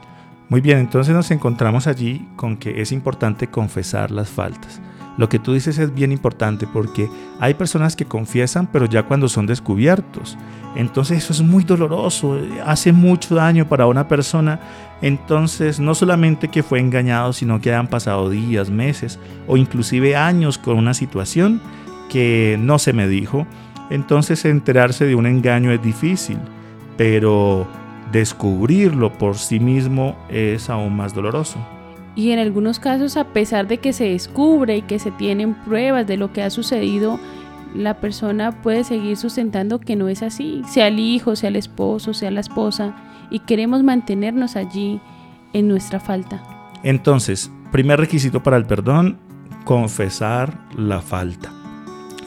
Muy 0.51 0.59
bien, 0.59 0.79
entonces 0.79 1.15
nos 1.15 1.31
encontramos 1.31 1.87
allí 1.87 2.27
con 2.35 2.57
que 2.57 2.81
es 2.81 2.91
importante 2.91 3.47
confesar 3.47 4.11
las 4.11 4.27
faltas. 4.27 4.81
Lo 5.17 5.29
que 5.29 5.39
tú 5.39 5.53
dices 5.53 5.77
es 5.77 5.93
bien 5.93 6.11
importante 6.11 6.67
porque 6.67 7.07
hay 7.39 7.53
personas 7.53 7.95
que 7.95 8.03
confiesan, 8.03 8.67
pero 8.67 8.85
ya 8.85 9.03
cuando 9.03 9.29
son 9.29 9.45
descubiertos. 9.45 10.37
Entonces 10.75 11.19
eso 11.19 11.31
es 11.31 11.41
muy 11.41 11.63
doloroso, 11.63 12.37
hace 12.65 12.91
mucho 12.91 13.33
daño 13.33 13.69
para 13.69 13.87
una 13.87 14.09
persona. 14.09 14.59
Entonces 15.01 15.79
no 15.79 15.95
solamente 15.95 16.49
que 16.49 16.63
fue 16.63 16.81
engañado, 16.81 17.31
sino 17.31 17.61
que 17.61 17.73
han 17.73 17.87
pasado 17.87 18.29
días, 18.29 18.69
meses 18.69 19.19
o 19.47 19.55
inclusive 19.55 20.17
años 20.17 20.57
con 20.57 20.77
una 20.77 20.93
situación 20.93 21.61
que 22.09 22.57
no 22.59 22.77
se 22.77 22.91
me 22.91 23.07
dijo. 23.07 23.47
Entonces 23.89 24.43
enterarse 24.43 25.05
de 25.05 25.15
un 25.15 25.27
engaño 25.27 25.71
es 25.71 25.81
difícil, 25.81 26.39
pero 26.97 27.65
descubrirlo 28.11 29.13
por 29.13 29.37
sí 29.37 29.59
mismo 29.59 30.15
es 30.29 30.69
aún 30.69 30.95
más 30.95 31.13
doloroso. 31.13 31.57
Y 32.15 32.31
en 32.31 32.39
algunos 32.39 32.79
casos, 32.79 33.15
a 33.15 33.25
pesar 33.25 33.67
de 33.67 33.77
que 33.77 33.93
se 33.93 34.05
descubre 34.05 34.77
y 34.77 34.81
que 34.81 34.99
se 34.99 35.11
tienen 35.11 35.53
pruebas 35.53 36.05
de 36.07 36.17
lo 36.17 36.33
que 36.33 36.43
ha 36.43 36.49
sucedido, 36.49 37.19
la 37.73 38.01
persona 38.01 38.61
puede 38.61 38.83
seguir 38.83 39.15
sustentando 39.15 39.79
que 39.79 39.95
no 39.95 40.09
es 40.09 40.21
así, 40.21 40.61
sea 40.67 40.87
el 40.87 40.99
hijo, 40.99 41.37
sea 41.37 41.49
el 41.49 41.55
esposo, 41.55 42.13
sea 42.13 42.29
la 42.31 42.41
esposa, 42.41 42.95
y 43.29 43.39
queremos 43.39 43.81
mantenernos 43.81 44.57
allí 44.57 44.99
en 45.53 45.69
nuestra 45.69 46.01
falta. 46.01 46.43
Entonces, 46.83 47.49
primer 47.71 47.99
requisito 47.99 48.43
para 48.43 48.57
el 48.57 48.65
perdón, 48.65 49.17
confesar 49.63 50.67
la 50.75 50.99
falta. 50.99 51.53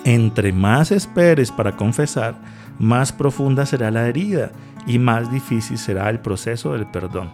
Entre 0.04 0.52
más 0.52 0.92
esperes 0.92 1.50
para 1.50 1.76
confesar, 1.76 2.36
más 2.78 3.12
profunda 3.12 3.66
será 3.66 3.90
la 3.90 4.08
herida 4.08 4.52
y 4.86 4.98
más 4.98 5.30
difícil 5.30 5.78
será 5.78 6.10
el 6.10 6.20
proceso 6.20 6.72
del 6.72 6.86
perdón. 6.86 7.30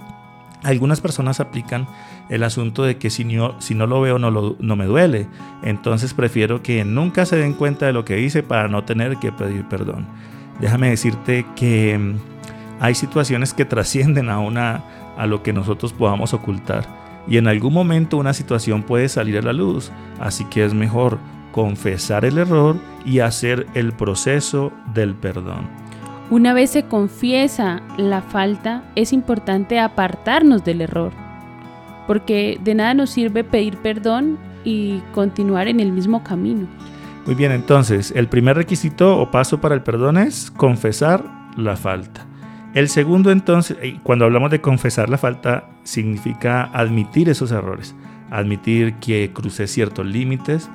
Algunas 0.62 1.00
personas 1.00 1.40
aplican 1.40 1.88
el 2.28 2.42
asunto 2.42 2.83
de 2.83 2.99
que 2.99 3.09
si 3.09 3.25
no, 3.25 3.57
lo 3.87 4.00
veo 4.00 4.19
no, 4.19 4.76
me 4.76 4.85
duele, 4.85 5.26
entonces 5.62 6.12
prefiero 6.12 6.62
que 6.62 6.85
nunca 6.85 7.25
se 7.25 7.37
den 7.37 7.54
cuenta 7.54 7.87
de 7.87 7.92
lo 7.92 8.04
que 8.04 8.21
hice 8.21 8.42
para 8.42 8.69
no 8.69 8.85
tener 8.85 9.16
que 9.16 9.33
pedir 9.33 9.66
perdón. 9.69 10.07
Déjame 10.61 10.90
decirte 10.90 11.47
que 11.57 11.97
mm, 11.99 12.16
hay 12.80 12.95
situaciones 12.95 13.54
que 13.54 13.64
trascienden 13.64 14.28
a 14.28 15.26
lo 15.26 15.42
que 15.42 15.54
nosotros 15.54 15.95
podamos 15.95 16.35
ocultar 16.35 17.00
y 17.26 17.37
en 17.37 17.47
algún 17.47 17.73
momento 17.73 18.16
una 18.16 18.35
situación 18.35 18.83
puede 18.83 19.09
salir 19.09 19.38
a 19.38 19.42
la 19.42 19.52
luz, 19.52 19.90
así 20.19 20.45
que 20.47 20.64
es 20.64 20.75
mejor 20.75 21.19
confesar 21.52 22.25
el 22.25 22.38
error 22.38 22.76
y 23.04 23.21
hacer 23.21 23.66
el 23.75 23.92
proceso 23.92 24.73
del 24.95 25.14
perdón. 25.14 25.69
Una 26.30 26.52
vez 26.52 26.70
se 26.70 26.84
confiesa 26.84 27.82
la 27.96 28.22
falta, 28.22 28.84
es 28.94 29.12
importante 29.12 29.80
apartarnos 29.80 30.64
del 30.64 30.80
error, 30.80 31.10
porque 32.06 32.60
de 32.62 32.76
nada 32.76 32.94
nos 32.94 33.10
sirve 33.10 33.42
pedir 33.42 33.78
perdón 33.78 34.38
y 34.62 35.00
continuar 35.12 35.66
en 35.66 35.80
el 35.80 35.90
mismo 35.90 36.22
camino. 36.22 36.68
Muy 37.26 37.34
bien, 37.34 37.50
entonces, 37.50 38.12
el 38.14 38.28
primer 38.28 38.56
requisito 38.56 39.18
o 39.18 39.32
paso 39.32 39.60
para 39.60 39.75
el 39.75 39.82
perdón 39.82 40.18
es 40.18 40.52
confesar 40.52 41.25
la 41.56 41.76
falta. 41.76 42.25
El 42.75 42.88
segundo, 42.88 43.32
entonces, 43.32 43.76
cuando 44.04 44.25
hablamos 44.25 44.52
de 44.52 44.60
confesar 44.60 45.10
la 45.10 45.18
falta, 45.18 45.68
significa 45.82 46.70
admitir 46.72 47.28
esos 47.28 47.50
errores, 47.50 47.96
admitir 48.30 48.94
que 49.00 49.32
crucé 49.34 49.66
ciertos 49.66 50.06
límites, 50.06 50.70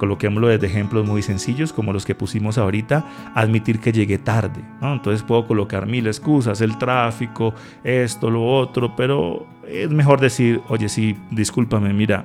coloquémoslo 0.00 0.48
desde 0.48 0.66
ejemplos 0.66 1.06
muy 1.06 1.20
sencillos 1.20 1.74
como 1.74 1.92
los 1.92 2.06
que 2.06 2.14
pusimos 2.14 2.56
ahorita, 2.56 3.04
admitir 3.34 3.80
que 3.80 3.92
llegué 3.92 4.16
tarde. 4.16 4.62
Entonces 4.80 5.22
puedo 5.22 5.46
colocar 5.46 5.86
mil 5.86 6.06
excusas, 6.06 6.62
el 6.62 6.78
tráfico, 6.78 7.54
esto, 7.84 8.30
lo 8.30 8.46
otro, 8.46 8.96
pero 8.96 9.46
es 9.68 9.90
mejor 9.90 10.18
decir, 10.18 10.62
oye, 10.68 10.88
sí, 10.88 11.16
discúlpame, 11.30 11.92
mira, 11.92 12.24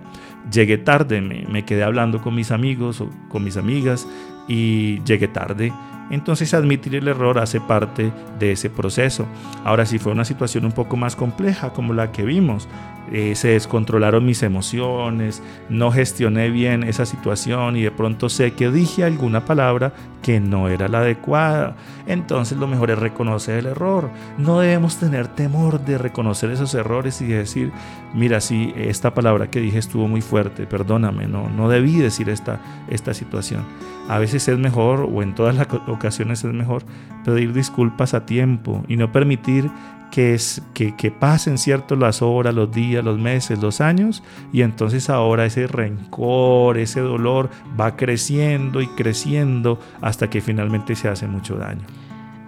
llegué 0.50 0.78
tarde, 0.78 1.20
me, 1.20 1.46
me 1.50 1.66
quedé 1.66 1.84
hablando 1.84 2.22
con 2.22 2.34
mis 2.34 2.52
amigos 2.52 3.02
o 3.02 3.10
con 3.28 3.44
mis 3.44 3.58
amigas 3.58 4.08
y 4.48 5.04
llegué 5.04 5.28
tarde. 5.28 5.74
Entonces 6.10 6.54
admitir 6.54 6.96
el 6.96 7.08
error 7.08 7.40
hace 7.40 7.60
parte 7.62 8.12
de 8.40 8.52
ese 8.52 8.70
proceso. 8.70 9.26
Ahora 9.64 9.86
si 9.86 10.00
fue 10.00 10.12
una 10.12 10.26
situación 10.26 10.66
un 10.66 10.72
poco 10.72 10.98
más 10.98 11.16
compleja 11.16 11.72
como 11.72 11.94
la 11.94 12.12
que 12.12 12.24
vimos, 12.24 12.68
eh, 13.12 13.36
se 13.36 13.50
descontrolaron 13.50 14.26
mis 14.26 14.42
emociones, 14.42 15.44
no 15.70 15.92
gestioné 15.92 16.50
bien 16.50 16.84
esa 16.84 17.06
situación 17.06 17.78
y 17.78 17.84
de 17.84 17.92
pronto 17.92 18.30
sé 18.30 18.54
que 18.54 18.72
dije 18.72 19.04
alguna 19.04 19.46
palabra 19.46 19.94
que 20.24 20.40
no 20.40 20.70
era 20.70 20.88
la 20.88 21.00
adecuada. 21.00 21.76
Entonces 22.08 22.58
lo 22.58 22.66
mejor 22.66 22.90
es 22.90 22.98
reconocer 22.98 23.60
el 23.60 23.68
error. 23.68 24.10
No 24.40 24.60
debemos 24.60 24.98
tener 24.98 25.28
temor 25.28 25.80
de 25.86 26.00
reconocer 26.00 26.50
esos 26.50 26.74
errores 26.74 27.22
y 27.22 27.28
decir, 27.28 27.72
mira, 28.16 28.42
si 28.42 28.74
esta 28.76 29.14
palabra 29.14 29.52
que 29.52 29.60
dije 29.60 29.78
estuvo 29.78 30.08
muy 30.08 30.22
fuerte, 30.22 30.66
perdóname, 30.66 31.28
no, 31.28 31.48
no 31.50 31.70
debí 31.70 31.98
decir 31.98 32.30
esta, 32.30 32.60
esta 32.90 33.14
situación. 33.14 33.64
A 34.08 34.20
veces 34.20 34.48
es 34.48 34.58
mejor, 34.58 35.10
o 35.12 35.22
en 35.24 35.34
todas 35.34 35.56
las 35.56 35.68
ocasiones 35.96 36.44
es 36.44 36.54
mejor, 36.54 36.84
pedir 37.24 37.54
disculpas 37.54 38.14
a 38.14 38.26
tiempo 38.26 38.84
y 38.88 38.98
no 38.98 39.12
permitir 39.12 39.70
que, 40.12 40.34
es, 40.34 40.62
que, 40.74 40.96
que, 40.96 41.12
pasen 41.12 41.58
cierto 41.58 41.96
las 41.96 42.22
horas, 42.22 42.54
los 42.54 42.72
días, 42.72 43.04
los 43.04 43.20
meses, 43.20 43.62
los 43.62 43.82
años, 43.82 44.24
y 44.54 44.62
entonces 44.62 45.10
ahora 45.10 45.46
ese 45.46 45.68
rencor, 45.68 46.78
ese 46.78 47.02
dolor 47.02 47.50
va 47.80 47.96
creciendo 47.96 48.82
y 48.82 48.88
creciendo 48.88 49.80
hasta 50.02 50.30
que 50.30 50.42
finalmente 50.42 50.96
se 50.96 51.10
hace 51.10 51.28
mucho 51.28 51.56
daño. 51.56 51.84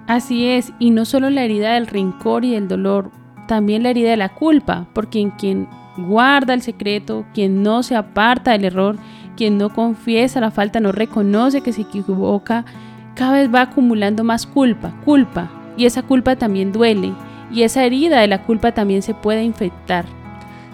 Así 0.08 0.48
es, 0.48 0.72
y 0.80 0.92
no 0.92 1.04
solo 1.04 1.30
la 1.30 1.44
herida 1.44 1.74
del 1.74 1.88
rencor 1.88 2.46
y 2.46 2.51
del 2.51 2.70
dolor, 2.70 3.12
también 3.48 3.84
la 3.84 3.89
herida 3.89 4.12
de 4.12 4.18
la 4.18 4.30
culpa, 4.30 4.88
porque 4.94 5.20
en 5.20 5.32
quien 5.32 5.68
guarda 5.98 6.54
el 6.54 6.62
secreto, 6.62 7.25
quien 7.34 7.63
no 7.63 7.84
se 7.84 7.96
aparta 7.96 8.51
del 8.51 8.66
error, 8.66 8.98
quien 9.36 9.58
no 9.58 9.70
confiesa 9.70 10.39
la 10.39 10.51
falta, 10.51 10.80
no 10.80 10.92
reconoce 10.92 11.62
que 11.62 11.74
se 11.74 11.82
equivoca, 11.82 12.66
cada 13.18 13.34
vez 13.34 13.54
va 13.54 13.62
acumulando 13.62 14.24
más 14.24 14.46
culpa, 14.46 14.94
culpa, 15.04 15.50
y 15.76 15.86
esa 15.86 16.04
culpa 16.04 16.36
también 16.36 16.72
duele, 16.72 17.14
y 17.52 17.64
esa 17.64 17.84
herida 17.84 18.22
de 18.22 18.28
la 18.28 18.44
culpa 18.44 18.74
también 18.74 19.02
se 19.02 19.16
puede 19.16 19.44
infectar. 19.44 20.06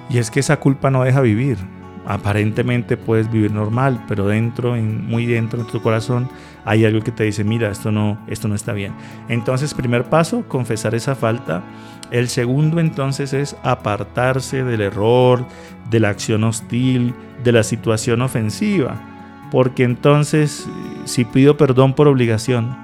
Y 0.09 0.17
es 0.17 0.29
que 0.29 0.41
esa 0.41 0.57
culpa 0.57 0.91
no 0.91 1.03
deja 1.03 1.21
vivir. 1.21 1.57
Aparentemente 2.05 2.97
puedes 2.97 3.31
vivir 3.31 3.51
normal, 3.51 4.03
pero 4.09 4.27
dentro, 4.27 4.75
muy 4.75 5.25
dentro 5.25 5.63
de 5.63 5.71
tu 5.71 5.81
corazón, 5.81 6.27
hay 6.65 6.83
algo 6.83 6.99
que 6.99 7.13
te 7.13 7.23
dice, 7.23 7.45
mira, 7.45 7.71
esto 7.71 7.93
no, 7.93 8.19
esto 8.27 8.49
no 8.49 8.55
está 8.55 8.73
bien. 8.73 8.91
Entonces, 9.29 9.73
primer 9.73 10.03
paso, 10.09 10.43
confesar 10.49 10.95
esa 10.95 11.15
falta. 11.15 11.63
El 12.11 12.27
segundo 12.27 12.81
entonces 12.81 13.31
es 13.31 13.55
apartarse 13.63 14.65
del 14.65 14.81
error, 14.81 15.45
de 15.89 16.01
la 16.01 16.09
acción 16.09 16.43
hostil, 16.43 17.13
de 17.41 17.53
la 17.53 17.63
situación 17.63 18.21
ofensiva. 18.21 19.12
Porque 19.53 19.83
entonces, 19.83 20.67
si 21.05 21.25
pido 21.25 21.57
perdón 21.57 21.93
por 21.93 22.07
obligación, 22.07 22.75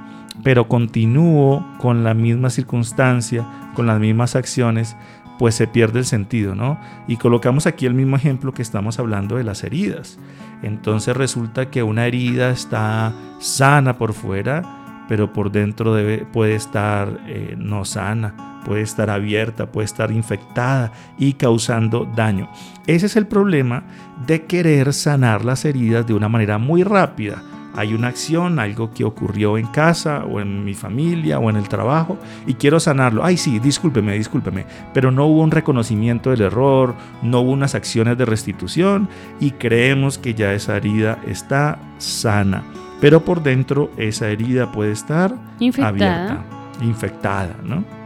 pero 0.44 0.68
continúo 0.68 1.66
con 1.80 2.04
la 2.04 2.14
misma 2.14 2.52
circunstancia, 2.52 3.72
con 3.74 3.88
las 3.88 4.00
mismas 4.00 4.36
acciones, 4.36 4.96
pues 5.40 5.56
se 5.56 5.66
pierde 5.66 5.98
el 5.98 6.06
sentido, 6.06 6.54
¿no? 6.54 6.80
Y 7.08 7.18
colocamos 7.18 7.66
aquí 7.66 7.88
el 7.88 7.96
mismo 7.96 8.18
ejemplo 8.18 8.54
que 8.54 8.62
estamos 8.62 9.00
hablando 9.00 9.38
de 9.38 9.46
las 9.46 9.64
heridas. 9.64 10.20
Entonces 10.62 11.18
resulta 11.18 11.72
que 11.72 11.82
una 11.82 12.06
herida 12.06 12.52
está 12.52 13.14
sana 13.40 13.98
por 13.98 14.14
fuera, 14.14 15.06
pero 15.10 15.34
por 15.34 15.52
dentro 15.52 15.96
puede 16.32 16.54
estar 16.54 17.20
eh, 17.26 17.56
no 17.58 17.84
sana, 17.84 18.36
puede 18.66 18.82
estar 18.82 19.10
abierta, 19.10 19.72
puede 19.72 19.86
estar 19.86 20.12
infectada 20.12 20.92
y 21.18 21.34
causando 21.34 22.06
daño. 22.16 22.50
Ese 22.88 23.06
es 23.06 23.16
el 23.16 23.28
problema 23.28 23.84
de 24.26 24.46
querer 24.46 24.94
sanar 24.94 25.46
las 25.46 25.66
heridas 25.66 26.06
de 26.06 26.14
una 26.14 26.30
manera 26.30 26.58
muy 26.58 26.84
rápida 26.84 27.44
hay 27.76 27.94
una 27.94 28.08
acción, 28.08 28.60
algo 28.60 28.94
que 28.94 29.04
ocurrió 29.04 29.58
en 29.58 29.68
casa 29.68 30.26
o 30.26 30.42
en 30.42 30.66
mi 30.66 30.74
familia 30.74 31.40
o 31.40 31.50
en 31.50 31.56
el 31.56 31.70
trabajo 31.70 32.18
y 32.46 32.56
quiero 32.56 32.80
sanarlo. 32.80 33.24
Ay, 33.24 33.38
sí, 33.38 33.60
discúlpeme, 33.60 34.14
discúlpeme. 34.14 34.66
Pero 34.94 35.12
no 35.12 35.28
hubo 35.28 35.42
un 35.42 35.52
reconocimiento 35.52 36.32
del 36.32 36.42
error, 36.42 36.96
no 37.22 37.42
hubo 37.42 37.52
unas 37.52 37.76
acciones 37.76 38.18
de 38.18 38.26
restitución 38.26 39.08
y 39.40 39.52
creemos 39.52 40.18
que 40.18 40.34
ya 40.34 40.54
esa 40.54 40.78
herida 40.78 41.20
está 41.28 41.80
sana. 42.00 42.64
Pero 43.00 43.24
por 43.24 43.44
dentro 43.44 43.92
esa 43.98 44.28
herida 44.28 44.72
puede 44.72 44.92
estar 44.92 45.34
abierta, 45.82 46.44
infectada, 46.82 47.56
¿no? 47.64 47.99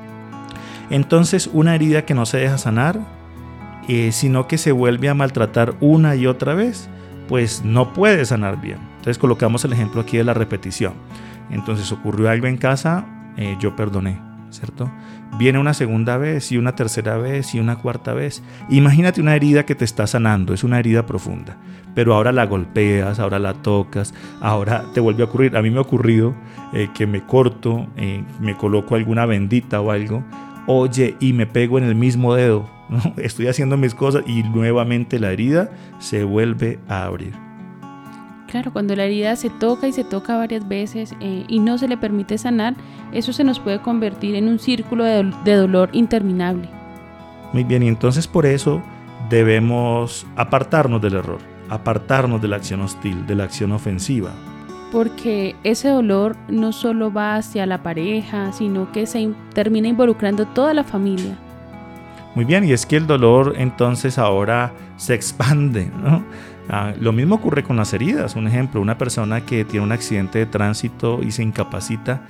Entonces 0.94 1.50
una 1.52 1.74
herida 1.74 2.06
que 2.06 2.14
no 2.14 2.28
se 2.28 2.38
deja 2.38 2.60
sanar, 2.60 3.00
eh, 3.88 4.12
sino 4.12 4.48
que 4.48 4.60
se 4.60 4.72
vuelve 4.72 5.10
a 5.10 5.16
maltratar 5.16 5.74
una 5.80 6.16
y 6.16 6.28
otra 6.28 6.54
vez, 6.54 6.88
pues 7.28 7.66
no 7.66 7.94
puede 7.94 8.24
sanar 8.26 8.62
bien. 8.62 8.78
Entonces 8.98 9.18
colocamos 9.18 9.66
el 9.66 9.74
ejemplo 9.74 10.02
aquí 10.02 10.18
de 10.18 10.24
la 10.24 10.36
repetición. 10.36 10.94
Entonces 11.50 11.92
ocurrió 11.92 12.30
algo 12.30 12.46
en 12.46 12.58
casa, 12.58 13.08
eh, 13.38 13.58
yo 13.60 13.76
perdoné, 13.76 14.22
¿cierto? 14.52 14.92
Viene 15.40 15.58
una 15.58 15.74
segunda 15.74 16.18
vez 16.18 16.52
y 16.52 16.58
una 16.58 16.76
tercera 16.76 17.18
vez 17.18 17.56
y 17.56 17.60
una 17.60 17.78
cuarta 17.78 18.14
vez. 18.14 18.44
Imagínate 18.70 19.20
una 19.20 19.36
herida 19.36 19.66
que 19.66 19.74
te 19.74 19.86
está 19.86 20.06
sanando, 20.06 20.54
es 20.54 20.64
una 20.64 20.78
herida 20.78 21.08
profunda, 21.08 21.58
pero 21.96 22.14
ahora 22.14 22.32
la 22.32 22.46
golpeas, 22.46 23.18
ahora 23.18 23.40
la 23.40 23.56
tocas, 23.56 24.14
ahora 24.42 24.84
te 24.94 25.00
vuelve 25.00 25.24
a 25.24 25.26
ocurrir. 25.26 25.58
A 25.58 25.64
mí 25.64 25.72
me 25.72 25.80
ha 25.80 25.82
ocurrido 25.82 26.36
eh, 26.72 26.90
que 26.94 27.08
me 27.08 27.26
corto, 27.26 27.88
eh, 27.98 28.24
me 28.40 28.56
coloco 28.56 28.94
alguna 28.94 29.26
bendita 29.26 29.82
o 29.82 29.90
algo, 29.90 30.24
oye, 30.68 31.16
y 31.20 31.34
me 31.34 31.46
pego 31.46 31.78
en 31.78 31.84
el 31.84 31.96
mismo 31.96 32.34
dedo 32.36 32.68
estoy 33.18 33.48
haciendo 33.48 33.78
mis 33.78 33.96
cosas 33.96 34.24
y 34.28 34.44
nuevamente 34.44 35.20
la 35.20 35.32
herida 35.32 35.72
se 36.00 36.24
vuelve 36.24 36.80
a 36.88 37.06
abrir. 37.06 37.34
Claro, 38.48 38.72
cuando 38.72 38.96
la 38.96 39.06
herida 39.06 39.36
se 39.36 39.50
toca 39.50 39.88
y 39.88 39.94
se 39.94 40.04
toca 40.04 40.38
varias 40.38 40.68
veces 40.68 41.16
eh, 41.22 41.44
y 41.48 41.60
no 41.60 41.78
se 41.80 41.88
le 41.88 41.98
permite 41.98 42.38
sanar, 42.38 42.76
eso 43.12 43.34
se 43.34 43.44
nos 43.44 43.60
puede 43.60 43.82
convertir 43.82 44.36
en 44.36 44.48
un 44.48 44.60
círculo 44.60 45.04
de, 45.04 45.32
de 45.44 45.56
dolor 45.56 45.90
interminable. 45.92 46.70
Muy 47.52 47.64
bien, 47.64 47.82
y 47.82 47.88
entonces 47.88 48.28
por 48.28 48.46
eso 48.46 48.82
debemos 49.30 50.28
apartarnos 50.36 51.02
del 51.02 51.16
error, 51.16 51.40
apartarnos 51.70 52.42
de 52.42 52.48
la 52.48 52.58
acción 52.58 52.82
hostil, 52.82 53.26
de 53.26 53.36
la 53.36 53.46
acción 53.46 53.72
ofensiva. 53.72 54.32
Porque 54.94 55.56
ese 55.64 55.90
dolor 55.90 56.38
no 56.48 56.72
solo 56.72 57.12
va 57.12 57.36
hacia 57.36 57.66
la 57.66 57.84
pareja, 57.84 58.54
sino 58.54 58.92
que 58.92 59.08
se 59.08 59.28
termina 59.54 59.90
involucrando 59.90 60.46
toda 60.46 60.74
la 60.74 60.86
familia. 60.86 61.36
Muy 62.36 62.46
bien, 62.46 62.64
y 62.64 62.72
es 62.72 62.86
que 62.86 62.98
el 62.98 63.08
dolor 63.08 63.56
entonces 63.58 64.18
ahora 64.18 64.72
se 64.98 65.16
expande, 65.16 65.92
¿no? 66.02 66.24
Ah, 66.70 66.94
lo 67.00 67.12
mismo 67.12 67.36
ocurre 67.36 67.64
con 67.64 67.76
las 67.76 67.94
heridas. 67.94 68.36
Un 68.36 68.48
ejemplo, 68.48 68.80
una 68.80 68.98
persona 68.98 69.42
que 69.42 69.66
tiene 69.66 69.86
un 69.86 69.92
accidente 69.92 70.40
de 70.40 70.46
tránsito 70.46 71.22
y 71.22 71.32
se 71.32 71.44
incapacita, 71.44 72.22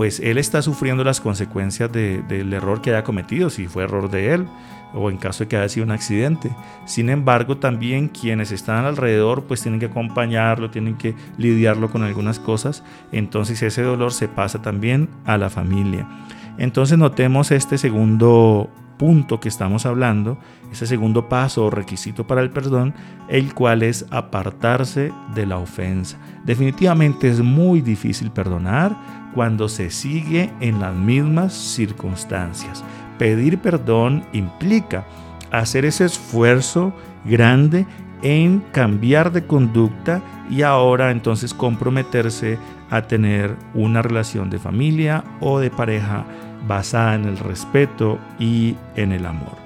pues 0.00 0.18
él 0.20 0.38
está 0.38 0.62
sufriendo 0.62 1.04
las 1.04 1.20
consecuencias 1.20 1.92
del 1.92 2.54
error 2.54 2.80
que 2.80 2.88
haya 2.88 3.04
cometido, 3.04 3.50
si 3.50 3.66
fue 3.66 3.84
error 3.84 4.10
de 4.10 4.32
él 4.32 4.46
o 4.94 5.10
en 5.10 5.18
caso 5.18 5.44
de 5.44 5.48
que 5.48 5.58
haya 5.58 5.68
sido 5.68 5.84
un 5.84 5.92
accidente. 5.92 6.56
Sin 6.86 7.10
embargo, 7.10 7.58
también 7.58 8.08
quienes 8.08 8.50
están 8.50 8.86
alrededor 8.86 9.44
pues 9.44 9.60
tienen 9.60 9.78
que 9.78 9.84
acompañarlo, 9.84 10.70
tienen 10.70 10.96
que 10.96 11.14
lidiarlo 11.36 11.90
con 11.90 12.02
algunas 12.02 12.38
cosas. 12.38 12.82
Entonces 13.12 13.62
ese 13.62 13.82
dolor 13.82 14.14
se 14.14 14.26
pasa 14.26 14.62
también 14.62 15.10
a 15.26 15.36
la 15.36 15.50
familia. 15.50 16.08
Entonces 16.56 16.96
notemos 16.96 17.50
este 17.50 17.76
segundo 17.76 18.70
punto 19.00 19.38
que 19.38 19.48
estamos 19.48 19.84
hablando, 19.84 20.38
ese 20.70 20.86
segundo 20.86 21.28
paso 21.28 21.64
o 21.64 21.70
requisito 21.70 22.26
para 22.26 22.40
el 22.40 22.48
perdón, 22.50 22.94
el 23.28 23.54
cual 23.54 23.82
es 23.82 24.06
apartarse 24.10 25.12
de 25.34 25.46
la 25.46 25.58
ofensa. 25.58 26.18
Definitivamente 26.44 27.28
es 27.28 27.40
muy 27.40 27.80
difícil 27.80 28.30
perdonar 28.30 29.19
cuando 29.34 29.68
se 29.68 29.90
sigue 29.90 30.50
en 30.60 30.80
las 30.80 30.94
mismas 30.94 31.52
circunstancias. 31.52 32.84
Pedir 33.18 33.58
perdón 33.58 34.24
implica 34.32 35.04
hacer 35.50 35.84
ese 35.84 36.04
esfuerzo 36.06 36.92
grande 37.24 37.86
en 38.22 38.60
cambiar 38.72 39.32
de 39.32 39.46
conducta 39.46 40.22
y 40.50 40.62
ahora 40.62 41.10
entonces 41.10 41.54
comprometerse 41.54 42.58
a 42.90 43.02
tener 43.02 43.56
una 43.74 44.02
relación 44.02 44.50
de 44.50 44.58
familia 44.58 45.24
o 45.40 45.58
de 45.60 45.70
pareja 45.70 46.24
basada 46.66 47.14
en 47.14 47.24
el 47.24 47.38
respeto 47.38 48.18
y 48.38 48.76
en 48.96 49.12
el 49.12 49.26
amor. 49.26 49.56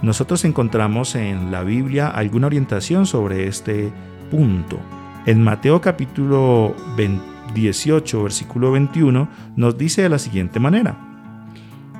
Nosotros 0.00 0.44
encontramos 0.44 1.14
en 1.14 1.52
la 1.52 1.62
Biblia 1.62 2.08
alguna 2.08 2.48
orientación 2.48 3.06
sobre 3.06 3.46
este 3.46 3.92
punto. 4.30 4.80
En 5.26 5.42
Mateo 5.42 5.80
capítulo 5.80 6.74
18, 7.54 8.22
versículo 8.22 8.72
21, 8.72 9.28
nos 9.56 9.78
dice 9.78 10.02
de 10.02 10.08
la 10.08 10.18
siguiente 10.18 10.60
manera. 10.60 10.96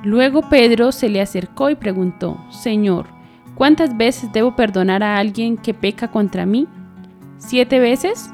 Luego 0.03 0.49
Pedro 0.49 0.91
se 0.91 1.09
le 1.09 1.21
acercó 1.21 1.69
y 1.69 1.75
preguntó, 1.75 2.37
Señor, 2.51 3.05
¿cuántas 3.55 3.95
veces 3.95 4.31
debo 4.33 4.55
perdonar 4.55 5.01
a 5.03 5.17
alguien 5.17 5.57
que 5.57 5.73
peca 5.73 6.09
contra 6.09 6.45
mí? 6.45 6.67
¿Siete 7.37 7.79
veces? 7.79 8.29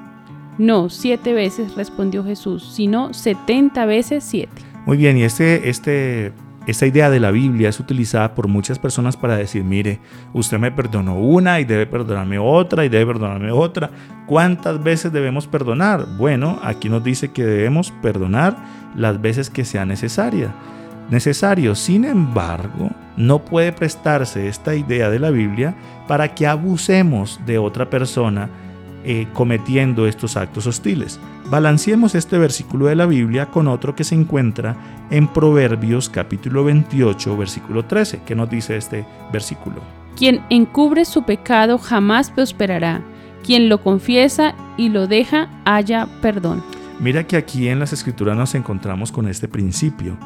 No, 0.57 0.89
siete 0.89 1.33
veces, 1.33 1.75
respondió 1.75 2.23
Jesús, 2.23 2.73
sino 2.75 3.13
setenta 3.13 3.85
veces 3.85 4.23
siete. 4.23 4.61
Muy 4.85 4.97
bien, 4.97 5.17
y 5.17 5.23
este, 5.23 5.69
este, 5.69 6.33
esta 6.69 6.85
idea 6.85 7.09
de 7.09 7.19
la 7.19 7.31
Biblia 7.31 7.69
es 7.69 7.79
utilizada 7.79 8.35
por 8.35 8.47
muchas 8.47 8.77
personas 8.77 9.17
para 9.17 9.35
decir, 9.35 9.63
mire, 9.63 9.99
usted 10.33 10.59
me 10.59 10.71
perdonó 10.71 11.15
una 11.15 11.59
y 11.59 11.65
debe 11.65 11.87
perdonarme 11.87 12.37
otra 12.37 12.85
y 12.85 12.89
debe 12.89 13.13
perdonarme 13.13 13.51
otra. 13.51 13.89
¿Cuántas 14.27 14.83
veces 14.83 15.11
debemos 15.11 15.47
perdonar? 15.47 16.05
Bueno, 16.17 16.59
aquí 16.63 16.87
nos 16.89 17.03
dice 17.03 17.31
que 17.31 17.43
debemos 17.43 17.91
perdonar 18.01 18.55
las 18.95 19.19
veces 19.19 19.49
que 19.49 19.65
sea 19.65 19.85
necesaria. 19.85 20.53
Necesario, 21.09 21.73
sin 21.73 22.05
embargo, 22.05 22.91
no 23.17 23.39
puede 23.39 23.71
prestarse 23.71 24.47
esta 24.47 24.75
idea 24.75 25.09
de 25.09 25.19
la 25.19 25.31
Biblia 25.31 25.75
para 26.07 26.35
que 26.35 26.45
abusemos 26.45 27.39
de 27.47 27.57
otra 27.57 27.89
persona 27.89 28.49
eh, 29.03 29.27
cometiendo 29.33 30.05
estos 30.05 30.37
actos 30.37 30.67
hostiles. 30.67 31.19
Balanceemos 31.49 32.13
este 32.13 32.37
versículo 32.37 32.85
de 32.85 32.95
la 32.95 33.07
Biblia 33.07 33.47
con 33.47 33.67
otro 33.67 33.95
que 33.95 34.03
se 34.03 34.13
encuentra 34.13 34.75
en 35.09 35.27
Proverbios 35.27 36.07
capítulo 36.07 36.63
28, 36.63 37.35
versículo 37.35 37.85
13. 37.85 38.21
¿Qué 38.23 38.35
nos 38.35 38.51
dice 38.51 38.77
este 38.77 39.03
versículo? 39.33 39.77
Quien 40.15 40.41
encubre 40.51 41.05
su 41.05 41.23
pecado 41.23 41.79
jamás 41.79 42.29
prosperará. 42.29 43.01
Quien 43.43 43.67
lo 43.67 43.81
confiesa 43.81 44.53
y 44.77 44.89
lo 44.89 45.07
deja 45.07 45.49
haya 45.65 46.07
perdón. 46.21 46.63
Mira 46.99 47.25
que 47.25 47.37
aquí 47.37 47.67
en 47.67 47.79
las 47.79 47.93
escrituras 47.93 48.37
nos 48.37 48.53
encontramos 48.53 49.11
con 49.11 49.27
este 49.27 49.47
principio. 49.47 50.17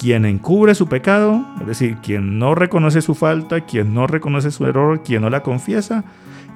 Quien 0.00 0.24
encubre 0.24 0.74
su 0.74 0.88
pecado, 0.88 1.46
es 1.60 1.68
decir, 1.68 1.98
quien 1.98 2.40
no 2.40 2.56
reconoce 2.56 3.00
su 3.00 3.14
falta, 3.14 3.60
quien 3.60 3.94
no 3.94 4.08
reconoce 4.08 4.50
su 4.50 4.66
error, 4.66 5.04
quien 5.04 5.22
no 5.22 5.30
la 5.30 5.44
confiesa, 5.44 6.02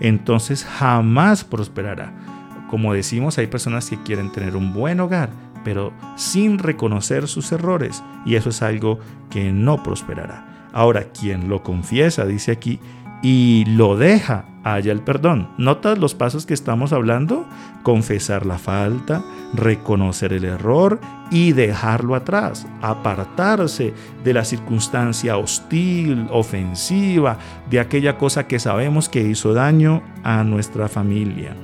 entonces 0.00 0.64
jamás 0.64 1.44
prosperará. 1.44 2.37
Como 2.68 2.92
decimos, 2.92 3.38
hay 3.38 3.46
personas 3.46 3.88
que 3.88 4.02
quieren 4.02 4.30
tener 4.30 4.56
un 4.56 4.72
buen 4.72 5.00
hogar, 5.00 5.30
pero 5.64 5.92
sin 6.16 6.58
reconocer 6.58 7.26
sus 7.28 7.50
errores, 7.52 8.02
y 8.24 8.36
eso 8.36 8.50
es 8.50 8.62
algo 8.62 8.98
que 9.30 9.52
no 9.52 9.82
prosperará. 9.82 10.68
Ahora, 10.72 11.04
quien 11.04 11.48
lo 11.48 11.62
confiesa, 11.62 12.26
dice 12.26 12.52
aquí, 12.52 12.78
y 13.22 13.64
lo 13.66 13.96
deja, 13.96 14.44
haya 14.62 14.92
el 14.92 15.00
perdón. 15.00 15.48
¿Notas 15.58 15.98
los 15.98 16.14
pasos 16.14 16.46
que 16.46 16.54
estamos 16.54 16.92
hablando? 16.92 17.46
Confesar 17.82 18.46
la 18.46 18.58
falta, 18.58 19.24
reconocer 19.54 20.32
el 20.32 20.44
error 20.44 21.00
y 21.30 21.52
dejarlo 21.52 22.14
atrás, 22.14 22.66
apartarse 22.80 23.92
de 24.22 24.34
la 24.34 24.44
circunstancia 24.44 25.36
hostil, 25.36 26.28
ofensiva, 26.30 27.38
de 27.68 27.80
aquella 27.80 28.18
cosa 28.18 28.46
que 28.46 28.58
sabemos 28.58 29.08
que 29.08 29.22
hizo 29.22 29.52
daño 29.52 30.02
a 30.22 30.44
nuestra 30.44 30.88
familia. 30.88 31.56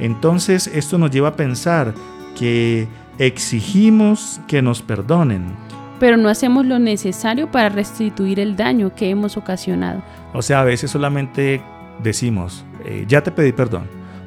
Entonces 0.00 0.66
esto 0.66 0.98
nos 0.98 1.10
lleva 1.10 1.28
a 1.28 1.36
pensar 1.36 1.94
que 2.36 2.88
exigimos 3.18 4.40
que 4.48 4.62
nos 4.62 4.82
perdonen, 4.82 5.54
pero 6.00 6.16
no 6.16 6.30
hacemos 6.30 6.64
lo 6.64 6.78
necesario 6.78 7.50
para 7.50 7.68
restituir 7.68 8.40
el 8.40 8.56
daño 8.56 8.94
que 8.94 9.10
hemos 9.10 9.36
ocasionado. 9.36 10.02
O 10.32 10.40
sea, 10.40 10.62
a 10.62 10.64
veces 10.64 10.90
solamente 10.90 11.62
decimos, 12.02 12.64
eh, 12.84 13.04
ya 13.06 13.22
te 13.22 13.30
pedí 13.30 13.52
perdón. 13.52 13.84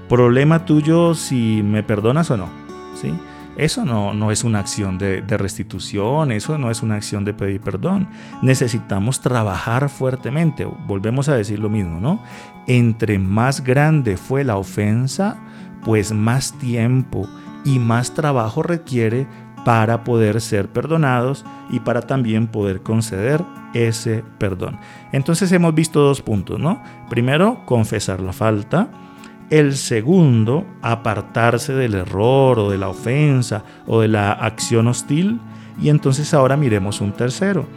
Problema 0.08 0.66
tuyo 0.66 1.16
si 1.16 1.64
me 1.64 1.82
perdonas 1.82 2.30
o 2.30 2.38
no. 2.38 2.48
¿Sí? 3.02 3.12
Eso 3.58 3.86
no, 3.86 4.14
no 4.14 4.32
es 4.32 4.44
una 4.44 4.60
acción 4.60 4.98
de, 4.98 5.22
de, 5.22 5.38
restitución, 5.38 6.32
eso 6.32 6.58
no 6.58 6.72
es 6.72 6.82
una 6.82 6.96
acción 6.96 7.24
de 7.24 7.34
pedir 7.34 7.62
perdón. 7.62 8.08
Necesitamos 8.42 9.22
trabajar 9.22 9.90
fuertemente. 9.90 10.66
Volvemos 10.66 11.30
a 11.30 11.36
decir 11.36 11.60
lo 11.60 11.70
mismo, 11.70 12.00
¿no? 12.00 12.24
Entre 12.68 13.20
más 13.20 13.64
grande 13.64 14.18
fue 14.18 14.44
la 14.44 14.58
ofensa, 14.58 15.38
pues 15.84 16.12
más 16.12 16.54
tiempo 16.54 17.28
y 17.66 17.80
más 17.80 18.14
trabajo 18.14 18.64
requiere 18.64 19.28
para 19.66 20.04
poder 20.04 20.42
ser 20.42 20.70
perdonados 20.70 21.46
y 21.70 21.80
para 21.80 22.02
también 22.02 22.48
poder 22.48 22.82
conceder 22.82 23.44
ese 23.74 24.24
perdón. 24.38 24.80
Entonces 25.12 25.52
hemos 25.52 25.74
visto 25.74 26.02
dos 26.02 26.22
puntos, 26.22 26.60
¿no? 26.60 26.82
Primero, 27.10 27.66
confesar 27.66 28.20
la 28.20 28.34
falta. 28.34 28.90
El 29.54 29.76
segundo, 29.76 30.66
apartarse 30.82 31.74
del 31.74 31.94
error 31.94 32.58
o 32.58 32.72
de 32.72 32.80
la 32.80 32.90
ofensa 32.90 33.64
o 33.86 34.02
de 34.02 34.08
la 34.08 34.32
acción 34.32 34.88
hostil. 34.88 35.40
Y 35.80 35.90
entonces 35.90 36.34
ahora 36.34 36.58
miremos 36.58 37.02
un 37.02 37.12
tercero. 37.12 37.68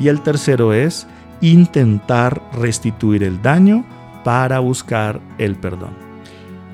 Y 0.00 0.08
el 0.08 0.22
tercero 0.22 0.72
es 0.72 1.06
intentar 1.42 2.40
restituir 2.54 3.22
el 3.22 3.42
daño 3.42 3.84
para 4.24 4.60
buscar 4.60 5.20
el 5.36 5.56
perdón. 5.56 5.90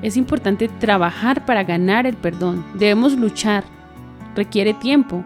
Es 0.01 0.15
importante 0.15 0.69
trabajar 0.79 1.45
para 1.45 1.65
ganar 1.65 2.07
el 2.07 2.15
perdón. 2.15 2.63
Debemos 2.73 3.17
luchar 3.17 3.65
requiere 4.33 4.73
tiempo. 4.75 5.25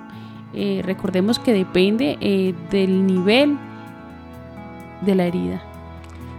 Eh, 0.56 0.82
recordemos 0.84 1.38
que 1.38 1.54
depende 1.54 2.18
eh, 2.22 2.56
del 2.72 3.06
nivel 3.06 3.56
de 5.02 5.14
la 5.14 5.26
herida. 5.26 5.62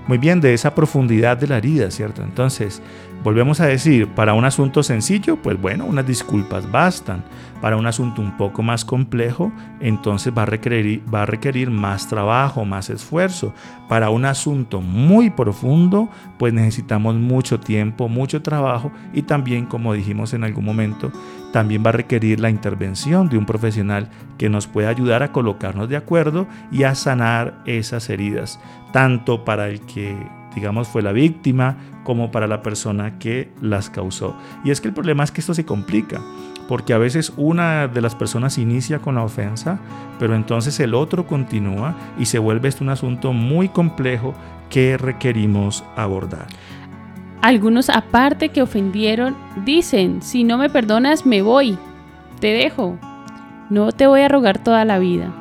Muy 0.09 0.17
bien, 0.17 0.41
de 0.41 0.55
esa 0.55 0.75
profundidad 0.75 1.37
de 1.37 1.47
la 1.47 1.59
herida, 1.59 1.91
¿cierto? 1.91 2.23
Entonces, 2.23 2.81
volvemos 3.23 3.61
a 3.61 3.67
decir, 3.67 4.09
para 4.09 4.33
un 4.33 4.47
asunto 4.47 4.83
sencillo, 4.83 5.37
pues 5.37 5.61
bueno, 5.61 5.85
unas 5.85 6.07
disculpas 6.07 6.71
bastan. 6.71 7.23
Para 7.61 7.77
un 7.77 7.87
asunto 7.87 8.23
un 8.23 8.35
poco 8.39 8.63
más 8.63 8.87
complejo, 8.87 9.53
entonces 9.81 10.33
va 10.37 10.43
a 10.43 10.47
requerir, 10.47 11.03
va 11.13 11.25
a 11.25 11.27
requerir 11.27 11.71
más 11.71 12.09
trabajo, 12.09 12.65
más 12.65 12.89
esfuerzo. 12.89 13.53
Para 13.87 14.09
un 14.09 14.25
asunto 14.25 14.81
muy 14.81 15.29
profundo, 15.29 16.09
pues 16.39 16.55
necesitamos 16.55 17.17
mucho 17.17 17.61
tiempo, 17.61 18.09
mucho 18.09 18.41
trabajo 18.41 18.91
y 19.13 19.23
también, 19.23 19.67
como 19.67 19.93
dijimos 19.93 20.33
en 20.33 20.45
algún 20.45 20.65
momento, 20.65 21.13
también 21.53 21.83
va 21.85 21.91
a 21.91 21.93
requerir 21.93 22.41
la 22.41 22.51
intervención 22.51 23.29
de 23.29 23.39
un 23.39 23.47
profesional 23.47 24.11
que 24.37 24.49
nos 24.49 24.67
pueda 24.67 24.89
ayudar 24.89 25.23
a 25.23 25.33
colocarnos 25.33 25.89
de 25.89 25.97
acuerdo 25.97 26.47
y 26.71 26.83
a 26.85 26.95
sanar 26.95 27.63
esas 27.67 28.11
heridas, 28.11 28.61
tanto 28.93 29.45
para 29.45 29.69
el 29.69 29.81
que 29.81 30.17
digamos, 30.55 30.89
fue 30.89 31.03
la 31.03 31.13
víctima, 31.13 31.77
como 32.05 32.31
para 32.31 32.47
la 32.47 32.63
persona 32.63 33.19
que 33.19 33.53
las 33.61 33.91
causó. 33.91 34.35
Y 34.65 34.71
es 34.71 34.81
que 34.81 34.89
el 34.89 34.95
problema 34.95 35.25
es 35.25 35.31
que 35.31 35.41
esto 35.41 35.55
se 35.55 35.65
complica, 35.65 36.21
porque 36.67 36.93
a 36.93 36.99
veces 36.99 37.33
una 37.37 37.87
de 37.87 38.01
las 38.01 38.15
personas 38.15 38.59
inicia 38.59 38.99
con 38.99 39.15
la 39.17 39.23
ofensa, 39.23 39.79
pero 40.19 40.35
entonces 40.35 40.81
el 40.81 40.95
otro 40.95 41.27
continúa 41.27 41.95
y 42.19 42.27
se 42.27 42.39
vuelve 42.39 42.69
esto 42.69 42.85
un 42.85 42.91
asunto 42.91 43.33
muy 43.33 43.69
complejo 43.69 44.35
que 44.71 44.97
requerimos 44.97 45.85
abordar. 45.97 46.47
Algunos 47.41 47.89
aparte 47.89 48.49
que 48.49 48.63
ofendieron 48.63 49.37
dicen, 49.65 50.23
si 50.23 50.45
no 50.45 50.59
me 50.59 50.69
perdonas 50.69 51.25
me 51.25 51.43
voy, 51.43 51.79
te 52.41 52.49
dejo, 52.49 52.99
no 53.71 53.93
te 53.93 54.07
voy 54.07 54.23
a 54.23 54.29
rogar 54.29 54.59
toda 54.59 54.85
la 54.85 54.99
vida. 54.99 55.33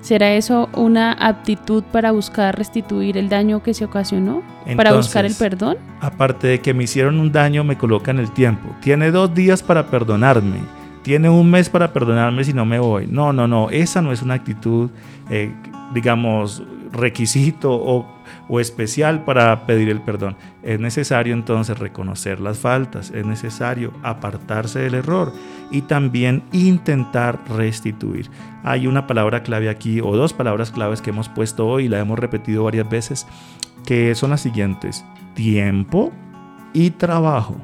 ¿Será 0.00 0.34
eso 0.34 0.68
una 0.74 1.12
aptitud 1.12 1.82
para 1.82 2.12
buscar 2.12 2.56
restituir 2.58 3.16
el 3.16 3.30
daño 3.30 3.62
que 3.62 3.72
se 3.72 3.86
ocasionó? 3.86 4.42
¿Para 4.76 4.92
buscar 4.92 5.24
el 5.24 5.34
perdón? 5.34 5.78
Aparte 6.00 6.46
de 6.46 6.60
que 6.60 6.74
me 6.74 6.84
hicieron 6.84 7.18
un 7.18 7.32
daño, 7.32 7.64
me 7.64 7.78
colocan 7.78 8.18
el 8.18 8.30
tiempo. 8.30 8.68
Tiene 8.82 9.10
dos 9.10 9.34
días 9.34 9.62
para 9.62 9.86
perdonarme. 9.86 10.58
Tiene 11.02 11.30
un 11.30 11.50
mes 11.50 11.70
para 11.70 11.92
perdonarme 11.94 12.44
si 12.44 12.52
no 12.52 12.66
me 12.66 12.78
voy. 12.78 13.06
No, 13.06 13.32
no, 13.32 13.48
no. 13.48 13.70
Esa 13.70 14.02
no 14.02 14.12
es 14.12 14.20
una 14.20 14.34
actitud, 14.34 14.90
eh, 15.30 15.54
digamos, 15.94 16.62
requisito 16.92 17.72
o 17.72 18.06
o 18.48 18.60
especial 18.60 19.24
para 19.24 19.66
pedir 19.66 19.88
el 19.88 20.00
perdón. 20.00 20.36
Es 20.62 20.80
necesario 20.80 21.34
entonces 21.34 21.78
reconocer 21.78 22.40
las 22.40 22.58
faltas, 22.58 23.10
es 23.10 23.24
necesario 23.24 23.92
apartarse 24.02 24.80
del 24.80 24.94
error 24.94 25.32
y 25.70 25.82
también 25.82 26.42
intentar 26.52 27.40
restituir. 27.48 28.30
Hay 28.62 28.86
una 28.86 29.06
palabra 29.06 29.42
clave 29.42 29.68
aquí 29.68 30.00
o 30.00 30.16
dos 30.16 30.32
palabras 30.32 30.70
claves 30.70 31.00
que 31.00 31.10
hemos 31.10 31.28
puesto 31.28 31.66
hoy 31.66 31.84
y 31.84 31.88
la 31.88 32.00
hemos 32.00 32.18
repetido 32.18 32.64
varias 32.64 32.88
veces 32.88 33.26
que 33.84 34.14
son 34.14 34.30
las 34.30 34.40
siguientes. 34.40 35.04
Tiempo 35.34 36.12
y 36.72 36.90
trabajo. 36.90 37.56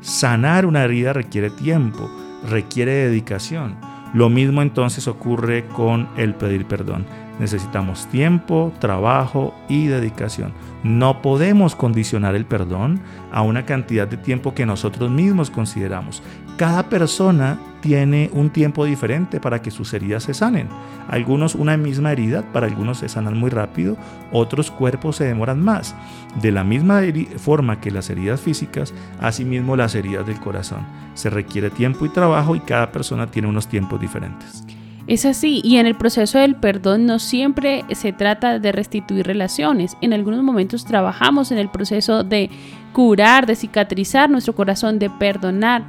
Sanar 0.00 0.66
una 0.66 0.84
herida 0.84 1.12
requiere 1.12 1.50
tiempo, 1.50 2.08
requiere 2.48 2.92
dedicación. 2.92 3.76
Lo 4.14 4.28
mismo 4.30 4.62
entonces 4.62 5.06
ocurre 5.08 5.66
con 5.66 6.08
el 6.16 6.34
pedir 6.34 6.66
perdón. 6.66 7.04
Necesitamos 7.38 8.06
tiempo, 8.06 8.72
trabajo 8.80 9.54
y 9.68 9.86
dedicación. 9.86 10.52
No 10.82 11.22
podemos 11.22 11.76
condicionar 11.76 12.34
el 12.34 12.46
perdón 12.46 13.00
a 13.32 13.42
una 13.42 13.64
cantidad 13.64 14.08
de 14.08 14.16
tiempo 14.16 14.54
que 14.54 14.66
nosotros 14.66 15.10
mismos 15.10 15.50
consideramos. 15.50 16.22
Cada 16.56 16.88
persona 16.88 17.58
tiene 17.80 18.30
un 18.32 18.50
tiempo 18.50 18.84
diferente 18.84 19.38
para 19.38 19.62
que 19.62 19.70
sus 19.70 19.94
heridas 19.94 20.24
se 20.24 20.34
sanen. 20.34 20.68
Algunos 21.08 21.54
una 21.54 21.76
misma 21.76 22.10
herida, 22.10 22.42
para 22.52 22.66
algunos 22.66 22.98
se 22.98 23.08
sanan 23.08 23.38
muy 23.38 23.50
rápido, 23.50 23.96
otros 24.32 24.70
cuerpos 24.72 25.16
se 25.16 25.24
demoran 25.24 25.62
más. 25.62 25.94
De 26.42 26.50
la 26.50 26.64
misma 26.64 27.02
forma 27.36 27.80
que 27.80 27.92
las 27.92 28.10
heridas 28.10 28.40
físicas, 28.40 28.92
asimismo 29.20 29.76
las 29.76 29.94
heridas 29.94 30.26
del 30.26 30.40
corazón. 30.40 30.80
Se 31.14 31.30
requiere 31.30 31.70
tiempo 31.70 32.04
y 32.04 32.08
trabajo 32.08 32.56
y 32.56 32.60
cada 32.60 32.90
persona 32.90 33.28
tiene 33.28 33.48
unos 33.48 33.68
tiempos 33.68 34.00
diferentes. 34.00 34.64
Es 35.08 35.24
así, 35.24 35.62
y 35.64 35.76
en 35.76 35.86
el 35.86 35.94
proceso 35.94 36.38
del 36.38 36.54
perdón 36.54 37.06
no 37.06 37.18
siempre 37.18 37.82
se 37.92 38.12
trata 38.12 38.58
de 38.58 38.72
restituir 38.72 39.26
relaciones. 39.26 39.96
En 40.02 40.12
algunos 40.12 40.42
momentos 40.42 40.84
trabajamos 40.84 41.50
en 41.50 41.56
el 41.56 41.70
proceso 41.70 42.24
de 42.24 42.50
curar, 42.92 43.46
de 43.46 43.56
cicatrizar 43.56 44.28
nuestro 44.28 44.54
corazón, 44.54 44.98
de 44.98 45.08
perdonar, 45.08 45.82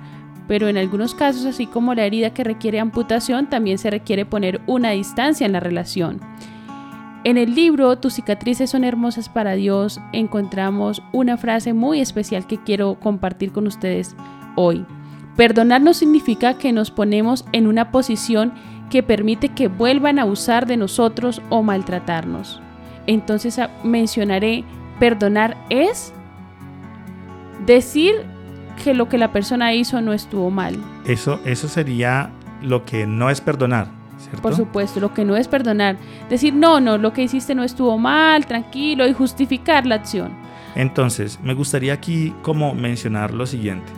pero 0.47 0.69
en 0.69 0.77
algunos 0.77 1.15
casos, 1.15 1.45
así 1.45 1.67
como 1.67 1.93
la 1.93 2.05
herida 2.05 2.29
que 2.29 2.45
requiere 2.45 2.79
amputación, 2.79 3.49
también 3.49 3.77
se 3.77 3.89
requiere 3.89 4.25
poner 4.25 4.61
una 4.67 4.91
distancia 4.91 5.45
en 5.45 5.51
la 5.51 5.59
relación. 5.59 6.21
En 7.25 7.37
el 7.37 7.53
libro 7.53 7.97
Tus 7.97 8.13
cicatrices 8.13 8.69
son 8.69 8.85
hermosas 8.85 9.27
para 9.27 9.55
Dios 9.55 9.99
encontramos 10.13 11.03
una 11.11 11.35
frase 11.35 11.73
muy 11.73 11.99
especial 11.99 12.47
que 12.47 12.57
quiero 12.57 12.97
compartir 13.01 13.51
con 13.51 13.67
ustedes 13.67 14.15
hoy. 14.55 14.85
Perdonar 15.35 15.81
no 15.81 15.93
significa 15.93 16.57
que 16.57 16.71
nos 16.71 16.89
ponemos 16.91 17.45
en 17.51 17.67
una 17.67 17.91
posición 17.91 18.53
que 18.89 19.03
permite 19.03 19.49
que 19.49 19.67
vuelvan 19.67 20.19
a 20.19 20.25
usar 20.25 20.65
de 20.65 20.77
nosotros 20.77 21.41
o 21.49 21.63
maltratarnos. 21.63 22.61
Entonces 23.07 23.59
ah, 23.59 23.69
mencionaré, 23.83 24.63
perdonar 24.99 25.57
es 25.69 26.13
decir 27.65 28.15
que 28.83 28.93
lo 28.93 29.09
que 29.09 29.17
la 29.17 29.31
persona 29.31 29.73
hizo 29.73 30.01
no 30.01 30.13
estuvo 30.13 30.49
mal. 30.49 30.77
Eso, 31.05 31.39
eso 31.45 31.67
sería 31.67 32.31
lo 32.61 32.85
que 32.85 33.05
no 33.05 33.29
es 33.29 33.41
perdonar. 33.41 33.87
¿cierto? 34.17 34.41
Por 34.41 34.55
supuesto, 34.55 34.99
lo 34.99 35.13
que 35.13 35.25
no 35.25 35.35
es 35.35 35.47
perdonar. 35.47 35.97
Decir, 36.29 36.53
no, 36.53 36.79
no, 36.79 36.97
lo 36.97 37.13
que 37.13 37.23
hiciste 37.23 37.55
no 37.55 37.63
estuvo 37.63 37.97
mal, 37.97 38.45
tranquilo, 38.45 39.07
y 39.07 39.13
justificar 39.13 39.85
la 39.85 39.95
acción. 39.95 40.31
Entonces, 40.75 41.39
me 41.41 41.53
gustaría 41.53 41.93
aquí 41.93 42.33
como 42.41 42.73
mencionar 42.73 43.33
lo 43.33 43.45
siguiente. 43.45 43.91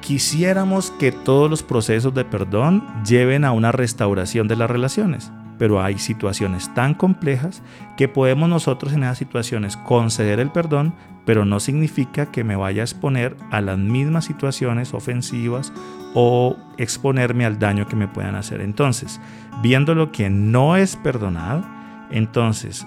Quisiéramos 0.00 0.90
que 0.92 1.12
todos 1.12 1.50
los 1.50 1.62
procesos 1.62 2.14
de 2.14 2.24
perdón 2.24 2.84
lleven 3.04 3.44
a 3.44 3.52
una 3.52 3.70
restauración 3.70 4.48
de 4.48 4.56
las 4.56 4.70
relaciones, 4.70 5.30
pero 5.58 5.82
hay 5.82 5.98
situaciones 5.98 6.72
tan 6.74 6.94
complejas 6.94 7.62
que 7.96 8.08
podemos 8.08 8.48
nosotros 8.48 8.94
en 8.94 9.02
esas 9.02 9.18
situaciones 9.18 9.76
conceder 9.76 10.40
el 10.40 10.50
perdón, 10.50 10.94
pero 11.26 11.44
no 11.44 11.60
significa 11.60 12.32
que 12.32 12.44
me 12.44 12.56
vaya 12.56 12.82
a 12.82 12.84
exponer 12.84 13.36
a 13.50 13.60
las 13.60 13.78
mismas 13.78 14.24
situaciones 14.24 14.94
ofensivas 14.94 15.72
o 16.14 16.56
exponerme 16.78 17.44
al 17.44 17.58
daño 17.58 17.86
que 17.86 17.94
me 17.94 18.08
puedan 18.08 18.36
hacer. 18.36 18.62
Entonces, 18.62 19.20
viendo 19.62 19.94
lo 19.94 20.12
que 20.12 20.30
no 20.30 20.76
es 20.76 20.96
perdonar, 20.96 21.62
entonces 22.10 22.86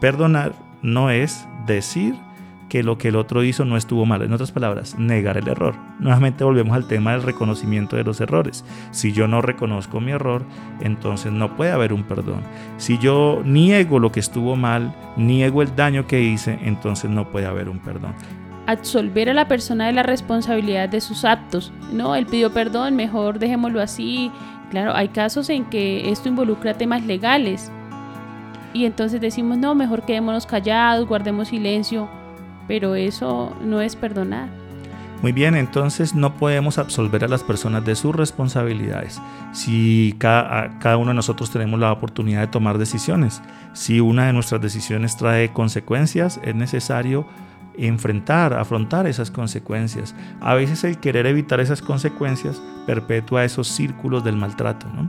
perdonar 0.00 0.54
no 0.82 1.10
es 1.10 1.46
decir 1.66 2.14
que 2.72 2.82
lo 2.82 2.96
que 2.96 3.08
el 3.08 3.16
otro 3.16 3.44
hizo 3.44 3.66
no 3.66 3.76
estuvo 3.76 4.06
mal. 4.06 4.22
En 4.22 4.32
otras 4.32 4.50
palabras, 4.50 4.98
negar 4.98 5.36
el 5.36 5.46
error. 5.46 5.74
Nuevamente 5.98 6.42
volvemos 6.42 6.74
al 6.74 6.86
tema 6.86 7.12
del 7.12 7.22
reconocimiento 7.22 7.96
de 7.96 8.02
los 8.02 8.18
errores. 8.22 8.64
Si 8.92 9.12
yo 9.12 9.28
no 9.28 9.42
reconozco 9.42 10.00
mi 10.00 10.12
error, 10.12 10.42
entonces 10.80 11.32
no 11.32 11.54
puede 11.54 11.70
haber 11.70 11.92
un 11.92 12.04
perdón. 12.04 12.40
Si 12.78 12.96
yo 12.96 13.42
niego 13.44 13.98
lo 13.98 14.10
que 14.10 14.20
estuvo 14.20 14.56
mal, 14.56 14.96
niego 15.18 15.60
el 15.60 15.76
daño 15.76 16.06
que 16.06 16.22
hice, 16.22 16.60
entonces 16.62 17.10
no 17.10 17.30
puede 17.30 17.44
haber 17.44 17.68
un 17.68 17.78
perdón 17.78 18.14
absolver 18.64 19.28
a 19.28 19.34
la 19.34 19.48
persona 19.48 19.86
de 19.88 19.92
la 19.92 20.04
responsabilidad 20.04 20.88
de 20.88 21.00
sus 21.02 21.26
actos. 21.26 21.72
No, 21.92 22.14
él 22.14 22.24
pidió 22.24 22.54
perdón, 22.54 22.96
mejor 22.96 23.38
dejémoslo 23.38 23.82
así. 23.82 24.30
Claro, 24.70 24.94
hay 24.94 25.08
casos 25.08 25.50
en 25.50 25.64
que 25.64 26.10
esto 26.10 26.28
involucra 26.28 26.72
temas 26.72 27.04
legales. 27.04 27.70
Y 28.72 28.86
entonces 28.86 29.20
decimos, 29.20 29.58
no, 29.58 29.74
mejor 29.74 30.06
quedémonos 30.06 30.46
callados, 30.46 31.06
guardemos 31.06 31.48
silencio 31.48 32.08
pero 32.68 32.94
eso 32.94 33.54
no 33.62 33.80
es 33.80 33.96
perdonar. 33.96 34.48
Muy 35.22 35.30
bien, 35.30 35.54
entonces 35.54 36.16
no 36.16 36.34
podemos 36.34 36.78
absolver 36.78 37.24
a 37.24 37.28
las 37.28 37.44
personas 37.44 37.84
de 37.84 37.94
sus 37.94 38.14
responsabilidades. 38.14 39.22
Si 39.52 40.16
cada, 40.18 40.80
cada, 40.80 40.96
uno 40.96 41.10
de 41.10 41.14
nosotros 41.14 41.50
tenemos 41.50 41.78
la 41.78 41.92
oportunidad 41.92 42.40
de 42.40 42.48
tomar 42.48 42.76
decisiones, 42.76 43.40
si 43.72 44.00
una 44.00 44.26
de 44.26 44.32
nuestras 44.32 44.60
decisiones 44.60 45.16
trae 45.16 45.52
consecuencias, 45.52 46.40
es 46.42 46.56
necesario 46.56 47.24
enfrentar, 47.76 48.52
afrontar 48.52 49.06
esas 49.06 49.30
consecuencias. 49.30 50.14
A 50.40 50.54
veces 50.54 50.82
el 50.84 50.98
querer 50.98 51.26
evitar 51.26 51.60
esas 51.60 51.82
consecuencias 51.82 52.60
perpetúa 52.86 53.44
esos 53.44 53.68
círculos 53.68 54.24
del 54.24 54.36
maltrato. 54.36 54.86
¿no? 54.88 55.08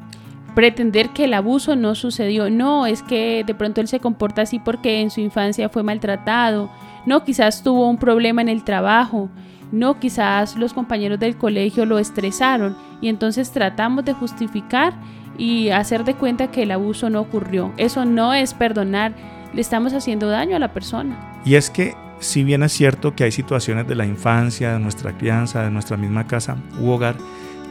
Pretender 0.55 1.09
que 1.09 1.25
el 1.25 1.33
abuso 1.33 1.75
no 1.75 1.95
sucedió, 1.95 2.49
no, 2.49 2.85
es 2.85 3.01
que 3.01 3.43
de 3.45 3.55
pronto 3.55 3.81
él 3.81 3.87
se 3.87 3.99
comporta 3.99 4.43
así 4.43 4.59
porque 4.59 5.01
en 5.01 5.09
su 5.09 5.21
infancia 5.21 5.69
fue 5.69 5.83
maltratado 5.83 6.69
no, 7.05 7.23
quizás 7.23 7.63
tuvo 7.63 7.89
un 7.89 7.97
problema 7.97 8.41
en 8.41 8.49
el 8.49 8.63
trabajo. 8.63 9.29
No, 9.71 9.99
quizás 9.99 10.55
los 10.55 10.73
compañeros 10.73 11.19
del 11.19 11.35
colegio 11.35 11.85
lo 11.85 11.97
estresaron 11.97 12.77
y 13.01 13.09
entonces 13.09 13.51
tratamos 13.51 14.05
de 14.05 14.13
justificar 14.13 14.93
y 15.37 15.69
hacer 15.69 16.03
de 16.03 16.13
cuenta 16.13 16.51
que 16.51 16.63
el 16.63 16.71
abuso 16.71 17.09
no 17.09 17.21
ocurrió. 17.21 17.73
Eso 17.77 18.05
no 18.05 18.33
es 18.33 18.53
perdonar, 18.53 19.13
le 19.53 19.61
estamos 19.61 19.93
haciendo 19.93 20.29
daño 20.29 20.55
a 20.55 20.59
la 20.59 20.73
persona. 20.73 21.41
Y 21.43 21.55
es 21.55 21.71
que 21.71 21.95
si 22.19 22.43
bien 22.43 22.63
es 22.63 22.71
cierto 22.71 23.15
que 23.15 23.23
hay 23.23 23.31
situaciones 23.31 23.87
de 23.87 23.95
la 23.95 24.05
infancia, 24.05 24.73
de 24.73 24.79
nuestra 24.79 25.17
crianza, 25.17 25.63
de 25.63 25.71
nuestra 25.71 25.97
misma 25.97 26.27
casa 26.27 26.57
u 26.79 26.89
hogar, 26.89 27.15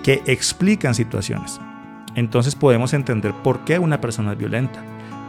que 0.02 0.22
explican 0.26 0.94
situaciones, 0.94 1.60
entonces 2.16 2.56
podemos 2.56 2.92
entender 2.94 3.32
por 3.44 3.64
qué 3.64 3.78
una 3.78 4.00
persona 4.00 4.32
es 4.32 4.38
violenta 4.38 4.82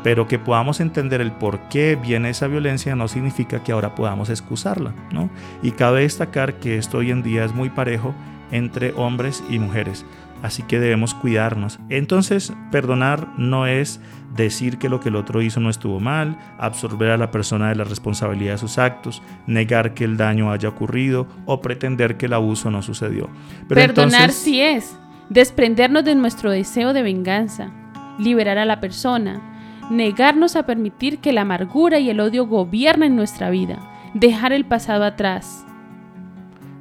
pero 0.03 0.27
que 0.27 0.37
podamos 0.37 0.79
entender 0.81 1.21
el 1.21 1.31
por 1.31 1.59
qué 1.69 1.95
viene 1.95 2.29
esa 2.29 2.47
violencia 2.47 2.95
no 2.95 3.07
significa 3.07 3.63
que 3.63 3.71
ahora 3.71 3.95
podamos 3.95 4.29
excusarla, 4.29 4.93
¿no? 5.11 5.29
Y 5.61 5.71
cabe 5.71 6.01
destacar 6.01 6.55
que 6.55 6.77
esto 6.77 6.97
hoy 6.97 7.11
en 7.11 7.23
día 7.23 7.45
es 7.45 7.53
muy 7.53 7.69
parejo 7.69 8.13
entre 8.51 8.93
hombres 8.93 9.43
y 9.49 9.57
mujeres, 9.59 10.05
así 10.43 10.61
que 10.63 10.79
debemos 10.79 11.13
cuidarnos. 11.13 11.79
Entonces, 11.89 12.53
perdonar 12.69 13.29
no 13.37 13.65
es 13.65 13.99
decir 14.35 14.77
que 14.77 14.89
lo 14.89 14.99
que 14.99 15.09
el 15.09 15.15
otro 15.15 15.41
hizo 15.41 15.59
no 15.59 15.69
estuvo 15.69 15.99
mal, 15.99 16.37
absorber 16.59 17.11
a 17.11 17.17
la 17.17 17.31
persona 17.31 17.69
de 17.69 17.75
la 17.75 17.83
responsabilidad 17.83 18.53
de 18.53 18.57
sus 18.57 18.77
actos, 18.77 19.21
negar 19.47 19.93
que 19.93 20.03
el 20.03 20.17
daño 20.17 20.51
haya 20.51 20.69
ocurrido 20.69 21.27
o 21.45 21.61
pretender 21.61 22.17
que 22.17 22.25
el 22.25 22.33
abuso 22.33 22.69
no 22.69 22.81
sucedió. 22.81 23.29
Perdonar 23.69 24.31
sí 24.31 24.61
es 24.61 24.97
desprendernos 25.29 26.03
de 26.03 26.15
nuestro 26.15 26.51
deseo 26.51 26.93
de 26.93 27.01
venganza, 27.01 27.71
liberar 28.19 28.57
a 28.57 28.65
la 28.65 28.79
persona, 28.79 29.52
negarnos 29.93 30.55
a 30.55 30.65
permitir 30.65 31.19
que 31.19 31.31
la 31.31 31.41
amargura 31.41 31.99
y 31.99 32.09
el 32.09 32.19
odio 32.19 32.45
gobiernen 32.47 33.15
nuestra 33.15 33.49
vida, 33.49 33.79
dejar 34.13 34.51
el 34.51 34.65
pasado 34.65 35.05
atrás. 35.05 35.65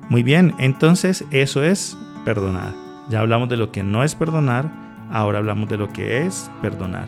Muy 0.09 0.23
bien, 0.23 0.55
entonces 0.59 1.25
eso 1.31 1.63
es 1.63 1.97
perdonar. 2.25 2.73
Ya 3.09 3.21
hablamos 3.21 3.49
de 3.49 3.57
lo 3.57 3.71
que 3.73 3.83
no 3.83 4.05
es 4.05 4.15
perdonar, 4.15 4.71
ahora 5.11 5.39
hablamos 5.39 5.69
de 5.69 5.79
lo 5.79 5.89
que 5.93 6.27
es 6.27 6.51
perdonar. 6.61 7.07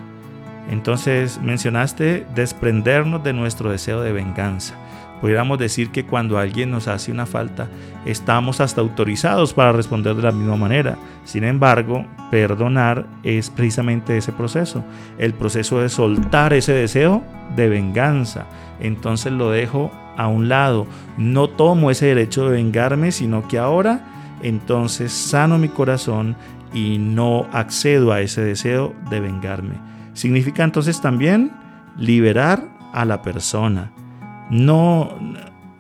Entonces 0.71 1.41
mencionaste 1.43 2.27
desprendernos 2.35 3.23
de 3.23 3.33
nuestro 3.33 3.71
deseo 3.71 4.01
de 4.01 4.13
venganza. 4.13 4.75
Pudiéramos 5.25 5.59
decir 5.59 5.89
que 5.89 6.05
cuando 6.05 6.37
alguien 6.37 6.71
nos 6.71 6.87
hace 6.87 7.11
una 7.11 7.25
falta, 7.25 7.69
estamos 8.05 8.61
hasta 8.61 8.83
autorizados 8.83 9.55
para 9.55 9.73
responder 9.73 10.15
de 10.15 10.23
la 10.23 10.33
misma 10.33 10.59
manera. 10.59 10.99
Sin 11.25 11.45
embargo, 11.45 12.05
perdonar 12.31 13.07
es 13.23 13.49
precisamente 13.49 14.19
ese 14.19 14.33
proceso, 14.33 14.85
el 15.17 15.33
proceso 15.33 15.81
de 15.81 15.89
soltar 15.89 16.53
ese 16.53 16.75
deseo 16.75 17.25
de 17.57 17.71
venganza. 17.71 18.45
Entonces 18.81 19.33
lo 19.33 19.51
dejo 19.51 19.91
a 20.19 20.29
un 20.29 20.51
lado, 20.51 20.87
no 21.17 21.49
tomo 21.49 21.91
ese 21.91 22.05
derecho 22.05 22.45
de 22.45 22.57
vengarme, 22.57 23.11
sino 23.11 23.49
que 23.49 23.57
ahora 23.57 24.37
entonces 24.43 25.11
sano 25.11 25.57
mi 25.57 25.71
corazón 25.71 26.37
y 26.75 26.99
no 26.99 27.49
accedo 27.51 28.13
a 28.13 28.21
ese 28.21 28.43
deseo 28.43 28.95
de 29.09 29.21
vengarme. 29.21 29.77
Significa 30.13 30.65
entonces 30.65 31.01
también 31.01 31.51
liberar 31.97 32.69
a 32.93 33.07
la 33.07 33.23
persona 33.23 33.91
no, 34.51 35.15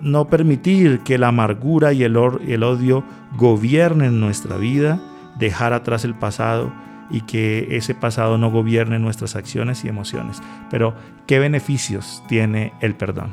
no 0.00 0.28
permitir 0.28 1.00
que 1.00 1.18
la 1.18 1.28
amargura 1.28 1.92
y 1.92 2.02
el, 2.02 2.16
el 2.46 2.62
odio 2.62 3.04
gobiernen 3.36 4.20
nuestra 4.20 4.56
vida, 4.56 5.00
dejar 5.38 5.72
atrás 5.72 6.04
el 6.04 6.14
pasado 6.14 6.72
y 7.10 7.22
que 7.22 7.68
ese 7.76 7.94
pasado 7.94 8.38
no 8.38 8.50
gobierne 8.50 8.98
nuestras 8.98 9.36
acciones 9.36 9.84
y 9.84 9.88
emociones. 9.88 10.42
Pero, 10.70 10.94
¿qué 11.26 11.38
beneficios 11.38 12.22
tiene 12.28 12.72
el 12.80 12.94
perdón? 12.94 13.32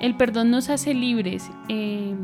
El 0.00 0.16
perdón 0.16 0.50
nos 0.50 0.70
hace 0.70 0.94
libres. 0.94 1.50
Eh, 1.68 2.14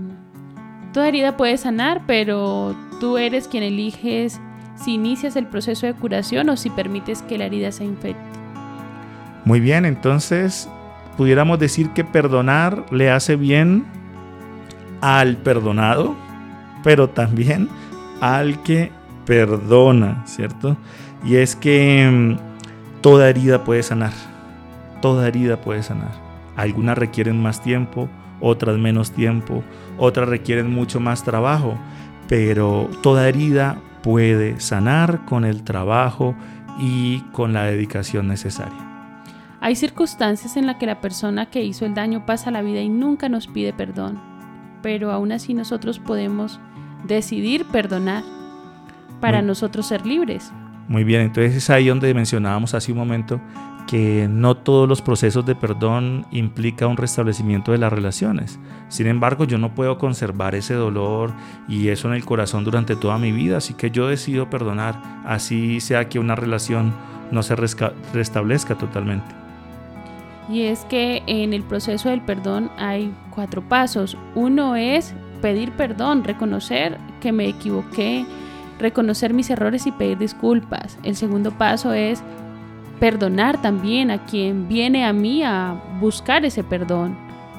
toda 0.92 1.08
herida 1.08 1.36
puede 1.36 1.56
sanar, 1.58 2.02
pero 2.06 2.74
tú 3.00 3.18
eres 3.18 3.48
quien 3.48 3.62
eliges 3.62 4.40
si 4.76 4.94
inicias 4.94 5.36
el 5.36 5.46
proceso 5.46 5.86
de 5.86 5.94
curación 5.94 6.48
o 6.48 6.56
si 6.56 6.70
permites 6.70 7.22
que 7.22 7.38
la 7.38 7.46
herida 7.46 7.72
se 7.72 7.84
infecte. 7.84 8.22
Muy 9.44 9.60
bien, 9.60 9.84
entonces 9.84 10.68
pudiéramos 11.16 11.58
decir 11.58 11.90
que 11.90 12.04
perdonar 12.04 12.84
le 12.90 13.10
hace 13.10 13.36
bien 13.36 13.84
al 15.00 15.36
perdonado, 15.36 16.14
pero 16.82 17.08
también 17.08 17.68
al 18.20 18.62
que 18.62 18.92
perdona, 19.24 20.22
¿cierto? 20.26 20.76
Y 21.24 21.36
es 21.36 21.56
que 21.56 22.08
mm, 22.10 23.00
toda 23.00 23.28
herida 23.28 23.64
puede 23.64 23.82
sanar, 23.82 24.12
toda 25.02 25.28
herida 25.28 25.60
puede 25.60 25.82
sanar. 25.82 26.12
Algunas 26.56 26.96
requieren 26.96 27.42
más 27.42 27.62
tiempo, 27.62 28.08
otras 28.40 28.78
menos 28.78 29.10
tiempo, 29.10 29.62
otras 29.98 30.28
requieren 30.28 30.70
mucho 30.70 31.00
más 31.00 31.24
trabajo, 31.24 31.76
pero 32.28 32.88
toda 33.02 33.28
herida 33.28 33.78
puede 34.02 34.60
sanar 34.60 35.24
con 35.24 35.44
el 35.44 35.64
trabajo 35.64 36.34
y 36.78 37.20
con 37.32 37.52
la 37.52 37.64
dedicación 37.64 38.28
necesaria. 38.28 38.85
Hay 39.60 39.74
circunstancias 39.74 40.56
en 40.56 40.66
las 40.66 40.76
que 40.76 40.86
la 40.86 41.00
persona 41.00 41.46
que 41.46 41.64
hizo 41.64 41.86
el 41.86 41.94
daño 41.94 42.26
pasa 42.26 42.50
la 42.50 42.62
vida 42.62 42.80
y 42.80 42.88
nunca 42.88 43.28
nos 43.28 43.46
pide 43.46 43.72
perdón, 43.72 44.20
pero 44.82 45.10
aún 45.10 45.32
así 45.32 45.54
nosotros 45.54 45.98
podemos 45.98 46.60
decidir 47.06 47.64
perdonar 47.66 48.22
para 49.20 49.42
nosotros 49.42 49.86
ser 49.86 50.06
libres. 50.06 50.52
Muy 50.88 51.04
bien, 51.04 51.22
entonces 51.22 51.56
es 51.56 51.70
ahí 51.70 51.88
donde 51.88 52.12
mencionábamos 52.14 52.74
hace 52.74 52.92
un 52.92 52.98
momento 52.98 53.40
que 53.86 54.28
no 54.28 54.56
todos 54.56 54.88
los 54.88 55.00
procesos 55.00 55.46
de 55.46 55.54
perdón 55.54 56.26
implica 56.32 56.86
un 56.86 56.96
restablecimiento 56.96 57.72
de 57.72 57.78
las 57.78 57.92
relaciones. 57.92 58.58
Sin 58.88 59.06
embargo, 59.06 59.44
yo 59.44 59.58
no 59.58 59.74
puedo 59.74 59.96
conservar 59.96 60.54
ese 60.54 60.74
dolor 60.74 61.32
y 61.68 61.88
eso 61.88 62.08
en 62.08 62.14
el 62.14 62.24
corazón 62.24 62.64
durante 62.64 62.96
toda 62.96 63.18
mi 63.18 63.32
vida, 63.32 63.56
así 63.56 63.74
que 63.74 63.90
yo 63.90 64.08
decido 64.08 64.50
perdonar, 64.50 65.00
así 65.24 65.80
sea 65.80 66.08
que 66.08 66.18
una 66.18 66.34
relación 66.34 66.94
no 67.30 67.42
se 67.42 67.56
restablezca 67.56 68.76
totalmente. 68.76 69.45
Y 70.48 70.62
es 70.62 70.84
que 70.84 71.22
en 71.26 71.52
el 71.52 71.62
proceso 71.62 72.08
del 72.08 72.20
perdón 72.20 72.70
hay 72.78 73.12
cuatro 73.34 73.62
pasos. 73.62 74.16
Uno 74.34 74.76
es 74.76 75.14
pedir 75.42 75.72
perdón, 75.72 76.24
reconocer 76.24 76.98
que 77.20 77.32
me 77.32 77.48
equivoqué, 77.48 78.24
reconocer 78.78 79.34
mis 79.34 79.50
errores 79.50 79.86
y 79.86 79.92
pedir 79.92 80.18
disculpas. 80.18 80.98
El 81.02 81.16
segundo 81.16 81.50
paso 81.50 81.92
es 81.92 82.22
perdonar 83.00 83.60
también 83.60 84.10
a 84.10 84.24
quien 84.24 84.68
viene 84.68 85.04
a 85.04 85.12
mí 85.12 85.42
a 85.42 85.80
buscar 86.00 86.44
ese 86.44 86.62
perdón. 86.62 87.16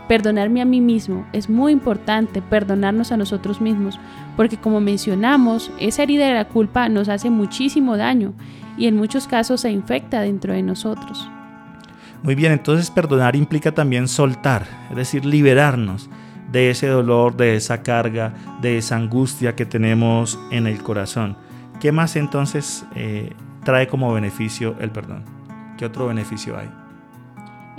Perdonarme 0.08 0.62
a 0.62 0.65
mí 0.65 0.80
mismo. 0.80 1.26
Es 1.34 1.50
muy 1.50 1.73
importante 1.73 2.41
perdonarnos 2.41 3.12
a 3.12 3.17
nosotros 3.17 3.60
mismos, 3.60 4.00
porque 4.38 4.56
como 4.56 4.80
mencionamos, 4.80 5.69
esa 5.80 6.04
herida 6.04 6.28
de 6.28 6.34
la 6.34 6.45
culpa 6.45 6.88
nos 6.88 7.10
hace 7.10 7.30
muchísimo 7.30 7.97
daño 7.97 8.34
y 8.78 8.88
en 8.88 8.95
muchos 8.95 9.28
casos 9.28 9.62
se 9.62 9.71
infecta 9.71 10.21
dentro 10.21 10.54
de 10.54 10.63
nosotros. 10.63 11.30
Muy 12.23 12.36
bien, 12.36 12.51
entonces 12.51 12.91
perdonar 12.91 13.36
implica 13.36 13.71
también 13.71 14.08
soltar, 14.08 14.65
es 14.89 14.95
decir, 14.95 15.25
liberarnos 15.25 16.10
de 16.51 16.69
ese 16.69 16.88
dolor, 16.88 17.36
de 17.36 17.56
esa 17.56 17.84
carga, 17.84 18.34
de 18.62 18.77
esa 18.77 18.95
angustia 18.95 19.56
que 19.56 19.65
tenemos 19.65 20.39
en 20.51 20.67
el 20.67 20.82
corazón. 20.82 21.38
¿Qué 21.80 21.91
más 21.91 22.15
entonces 22.15 22.86
eh, 22.95 23.34
trae 23.63 23.88
como 23.88 24.12
beneficio 24.13 24.75
el 24.80 24.91
perdón? 24.91 25.23
¿Qué 25.77 25.86
otro 25.86 26.08
beneficio 26.08 26.58
hay? 26.58 26.69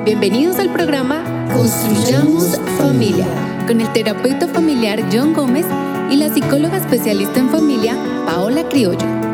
Bienvenidos 0.04 0.58
al 0.60 0.70
programa 0.72 1.24
Construyamos 1.52 2.60
Familia 2.78 3.26
con 3.66 3.80
el 3.80 3.92
terapeuta 3.92 4.46
familiar 4.46 5.02
John 5.12 5.34
Gómez 5.34 5.66
y 6.10 6.16
la 6.16 6.32
psicóloga 6.32 6.78
especialista 6.78 7.40
en 7.40 7.50
familia 7.50 7.96
Paola 8.26 8.68
Criollo. 8.68 9.27